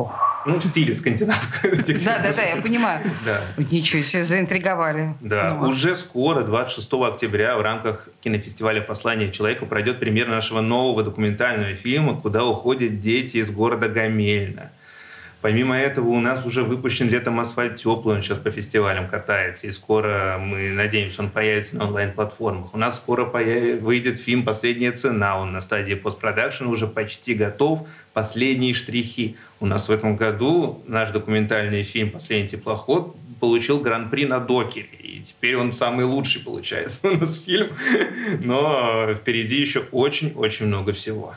Ох. 0.00 0.42
Ну, 0.46 0.58
в 0.58 0.64
стиле 0.64 0.94
скандинавского 0.94 1.76
детектива. 1.76 2.14
Да, 2.16 2.18
да, 2.22 2.32
да, 2.32 2.42
я 2.42 2.62
понимаю. 2.62 3.02
Да. 3.26 3.42
Ничего 3.58 4.02
себе, 4.02 4.24
заинтриговали. 4.24 5.14
Да, 5.20 5.58
ну, 5.60 5.68
уже 5.68 5.94
скоро, 5.94 6.42
26 6.42 6.92
октября, 6.94 7.58
в 7.58 7.62
рамках 7.62 8.08
кинофестиваля 8.22 8.80
«Послание 8.80 9.30
человеку» 9.30 9.66
пройдет 9.66 10.00
премьер 10.00 10.28
нашего 10.28 10.62
нового 10.62 11.02
документального 11.02 11.74
фильма 11.74 12.16
«Куда 12.16 12.44
уходят 12.44 13.02
дети 13.02 13.36
из 13.36 13.50
города 13.50 13.88
Гамельна». 13.88 14.70
Помимо 15.42 15.74
этого, 15.74 16.08
у 16.08 16.20
нас 16.20 16.44
уже 16.44 16.62
выпущен 16.62 17.08
летом 17.08 17.40
асфальт 17.40 17.76
теплый, 17.76 18.16
он 18.16 18.22
сейчас 18.22 18.38
по 18.38 18.50
фестивалям 18.50 19.08
катается, 19.08 19.66
и 19.66 19.70
скоро, 19.70 20.38
мы 20.38 20.70
надеемся, 20.70 21.22
он 21.22 21.30
появится 21.30 21.76
на 21.76 21.86
онлайн-платформах. 21.86 22.74
У 22.74 22.78
нас 22.78 22.96
скоро 22.96 23.24
появ... 23.24 23.80
выйдет 23.80 24.20
фильм 24.20 24.44
«Последняя 24.44 24.92
цена», 24.92 25.40
он 25.40 25.52
на 25.52 25.62
стадии 25.62 25.94
постпродакшн 25.94 26.66
уже 26.66 26.86
почти 26.86 27.34
готов, 27.34 27.88
последние 28.12 28.74
штрихи. 28.74 29.36
У 29.60 29.66
нас 29.66 29.88
в 29.88 29.92
этом 29.92 30.16
году 30.16 30.82
наш 30.86 31.10
документальный 31.10 31.84
фильм 31.84 32.10
«Последний 32.10 32.48
теплоход» 32.48 33.16
получил 33.40 33.80
гран-при 33.80 34.26
на 34.26 34.40
докере. 34.40 34.88
И 34.98 35.22
теперь 35.22 35.56
он 35.56 35.72
самый 35.72 36.04
лучший 36.04 36.42
получается 36.42 37.08
у 37.08 37.16
нас 37.16 37.42
фильм. 37.42 37.68
Но 38.42 39.14
впереди 39.14 39.58
еще 39.58 39.84
очень-очень 39.90 40.66
много 40.66 40.92
всего. 40.92 41.34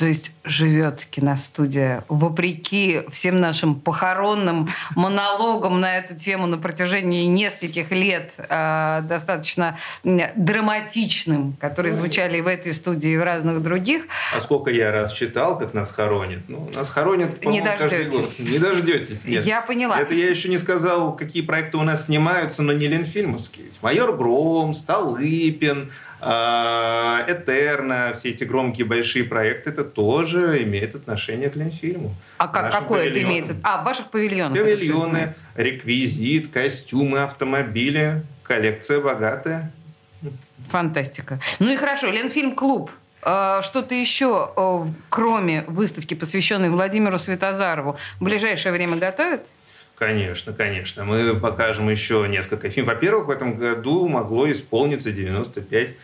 То 0.00 0.06
есть 0.06 0.32
живет 0.44 1.04
киностудия 1.10 2.04
вопреки 2.08 3.02
всем 3.12 3.38
нашим 3.38 3.74
похоронным 3.74 4.70
монологам 4.96 5.78
на 5.78 5.98
эту 5.98 6.16
тему 6.16 6.46
на 6.46 6.56
протяжении 6.56 7.26
нескольких 7.26 7.90
лет, 7.90 8.32
э, 8.38 9.02
достаточно 9.04 9.76
драматичным, 10.02 11.54
которые 11.60 11.92
звучали 11.92 12.38
и 12.38 12.40
в 12.40 12.46
этой 12.46 12.72
студии, 12.72 13.10
и 13.10 13.18
в 13.18 13.22
разных 13.22 13.62
других. 13.62 14.04
А 14.34 14.40
сколько 14.40 14.70
я 14.70 14.90
раз 14.90 15.12
читал, 15.12 15.58
как 15.58 15.74
нас 15.74 15.90
хоронят? 15.90 16.40
Ну, 16.48 16.70
нас 16.74 16.88
хоронят, 16.88 17.44
Не 17.44 17.60
дождетесь. 17.60 18.40
Не 18.40 18.58
дождетесь. 18.58 19.26
Нет. 19.26 19.44
Я 19.44 19.60
поняла. 19.60 20.00
Это 20.00 20.14
я 20.14 20.30
еще 20.30 20.48
не 20.48 20.56
сказал, 20.56 21.14
какие 21.14 21.42
проекты 21.42 21.76
у 21.76 21.82
нас 21.82 22.06
снимаются, 22.06 22.62
но 22.62 22.72
не 22.72 22.86
Ленфильмовские. 22.86 23.66
«Майор 23.82 24.16
Гром», 24.16 24.72
«Столыпин», 24.72 25.90
а, 25.90 26.09
Этерна, 26.22 28.12
все 28.14 28.30
эти 28.30 28.44
громкие 28.44 28.86
большие 28.86 29.24
проекты, 29.24 29.70
это 29.70 29.84
тоже 29.84 30.62
имеет 30.62 30.94
отношение 30.94 31.48
к 31.50 31.56
Ленфильму. 31.56 32.14
А 32.38 32.48
как, 32.48 32.72
какое 32.72 33.08
это 33.08 33.22
имеет? 33.22 33.46
А, 33.62 33.82
в 33.82 33.84
ваших 33.84 34.10
павильонах 34.10 34.58
Павильоны, 34.58 35.34
реквизит, 35.54 36.48
костюмы, 36.48 37.22
автомобили, 37.22 38.22
коллекция 38.42 39.00
богатая. 39.00 39.72
Фантастика. 40.68 41.40
Ну 41.58 41.72
и 41.72 41.76
хорошо, 41.76 42.08
Ленфильм-клуб. 42.10 42.90
А, 43.22 43.60
что-то 43.62 43.94
еще, 43.94 44.52
кроме 45.08 45.64
выставки, 45.66 46.14
посвященной 46.14 46.70
Владимиру 46.70 47.18
Светозарову, 47.18 47.96
в 48.18 48.24
ближайшее 48.24 48.72
время 48.72 48.96
готовят? 48.96 49.46
Конечно, 49.96 50.54
конечно. 50.54 51.04
Мы 51.04 51.34
покажем 51.34 51.90
еще 51.90 52.26
несколько 52.26 52.70
фильмов. 52.70 52.94
Во-первых, 52.94 53.26
в 53.26 53.30
этом 53.30 53.56
году 53.56 54.08
могло 54.08 54.50
исполниться 54.50 55.12
95 55.12 55.94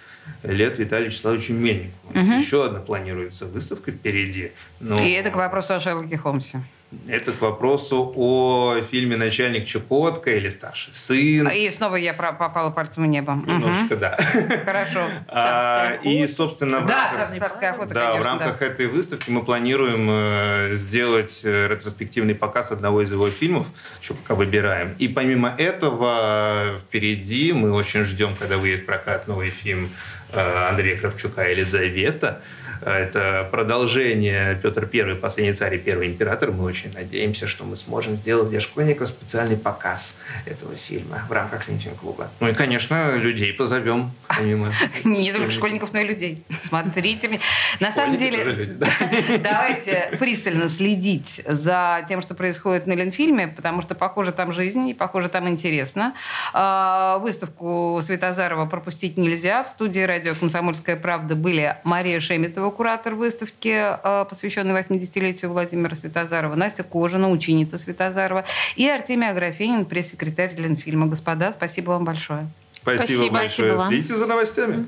лет 0.43 0.79
Виталию 0.79 1.11
Вячеславовичу 1.11 1.53
Мельнику. 1.53 1.93
Угу. 2.11 2.21
еще 2.21 2.65
одна 2.65 2.81
планируется 2.81 3.47
выставка 3.47 3.91
впереди. 3.91 4.53
Но... 4.81 4.99
И 5.03 5.11
это 5.11 5.31
к 5.31 5.37
вопросу 5.37 5.75
о 5.75 5.81
Шерлоке 5.81 6.17
Холмсе. 6.17 6.62
Это 7.09 7.33
к 7.33 7.41
вопросу 7.41 8.12
о 8.15 8.77
фильме 8.89 9.17
«Начальник 9.17 9.67
Чукотка» 9.67 10.31
или 10.31 10.49
«Старший 10.49 10.95
сын». 10.95 11.49
И 11.49 11.69
снова 11.71 11.97
я 11.97 12.15
попала 12.15 12.71
пальцем 12.71 13.03
в 13.03 13.07
небо. 13.07 13.37
Немножечко, 13.45 13.95
угу. 13.95 14.01
да. 14.01 14.17
Хорошо. 14.65 15.01
А, 15.29 15.99
и, 16.03 16.27
собственно, 16.27 16.81
в 16.81 16.87
да, 16.87 17.12
рамках, 17.12 17.39
царская 17.39 17.73
охота, 17.73 17.95
да, 17.95 18.12
конечно, 18.12 18.23
в 18.23 18.27
рамках 18.27 18.59
да. 18.61 18.67
этой 18.67 18.87
выставки 18.87 19.31
мы 19.31 19.45
планируем 19.45 20.09
э, 20.09 20.71
сделать 20.75 21.43
э, 21.45 21.69
ретроспективный 21.69 22.35
показ 22.35 22.71
одного 22.71 23.03
из 23.03 23.11
его 23.11 23.29
фильмов, 23.29 23.67
еще 24.01 24.15
пока 24.15 24.35
выбираем. 24.35 24.95
И 24.99 25.09
помимо 25.09 25.55
этого, 25.59 26.79
впереди 26.87 27.53
мы 27.53 27.73
очень 27.73 28.05
ждем, 28.05 28.35
когда 28.39 28.57
выйдет 28.57 28.87
прокат 28.87 29.29
новый 29.29 29.51
фильм 29.51 29.87
э, 29.87 30.16
Андрея 30.33 30.97
Кравчука 30.99 31.43
«Елизавета», 31.49 32.41
это 32.85 33.49
продолжение 33.51 34.59
Петр 34.62 34.89
I, 34.93 35.15
последний 35.15 35.55
царь 35.55 35.75
и 35.77 35.79
первый 35.79 36.09
император. 36.09 36.53
Мы 36.53 36.65
очень 36.65 36.93
надеемся, 36.93 37.47
что 37.47 37.65
мы 37.65 37.77
сможем 37.77 38.17
сделать 38.17 38.51
для 38.51 38.61
школьников 38.61 39.09
специальный 39.09 39.57
показ 39.57 40.19
этого 40.45 40.75
фильма 40.77 41.23
в 41.29 41.33
рамках 41.33 41.69
Линчин-клуба. 41.69 42.29
Ну 42.41 42.49
и, 42.49 42.53
конечно, 42.53 43.17
людей 43.17 43.53
позовем. 43.53 44.11
Помимо... 44.29 44.73
Не 45.05 45.33
только 45.33 45.51
школьников, 45.51 45.93
но 45.93 46.01
и 46.01 46.05
людей. 46.07 46.45
Смотрите. 46.61 47.41
На 47.81 47.91
самом 47.93 48.19
деле, 48.19 48.77
давайте 49.43 50.17
пристально 50.19 50.69
следить 50.69 51.43
за 51.47 52.05
тем, 52.09 52.21
что 52.21 52.35
происходит 52.35 52.87
на 52.87 52.93
Ленфильме, 52.93 53.49
потому 53.49 53.83
что, 53.83 53.95
похоже, 53.95 54.33
там 54.33 54.53
жизнь, 54.53 54.89
и, 54.89 54.95
похоже, 54.95 55.29
там 55.29 55.49
интересно. 55.49 56.15
А, 56.53 57.19
выставку 57.19 58.01
Светозарова 58.03 58.67
пропустить 58.67 59.17
нельзя. 59.17 59.62
В 59.62 59.69
студии 59.69 60.01
радио 60.01 60.35
«Комсомольская 60.35 60.97
правда» 60.97 61.35
были 61.35 61.77
Мария 61.85 62.21
Шеметова, 62.21 62.66
Мальцева, 62.67 62.71
куратор 62.71 63.15
выставки, 63.15 63.69
э, 63.69 64.25
посвященной 64.29 64.75
80-летию 64.75 65.51
Владимира 65.51 65.95
Светозарова, 65.95 66.55
Настя 66.55 66.83
Кожина, 66.83 67.31
ученица 67.31 67.79
Светозарова, 67.79 68.45
и 68.77 68.89
Артемий 68.89 69.29
Аграфенин, 69.29 69.85
пресс-секретарь 69.85 70.55
Ленфильма. 70.57 71.07
Господа, 71.07 71.53
спасибо 71.53 71.91
вам 71.91 72.05
большое. 72.05 72.49
Спасибо, 72.75 73.05
спасибо 73.05 73.33
большое. 73.33 73.75
Спасибо 73.75 73.89
Следите 73.89 74.17
за 74.17 74.27
новостями. 74.27 74.87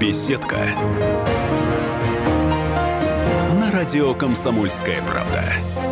Беседка. 0.00 0.58
На 3.60 3.70
радио 3.72 4.14
«Комсомольская 4.14 5.02
правда». 5.02 5.85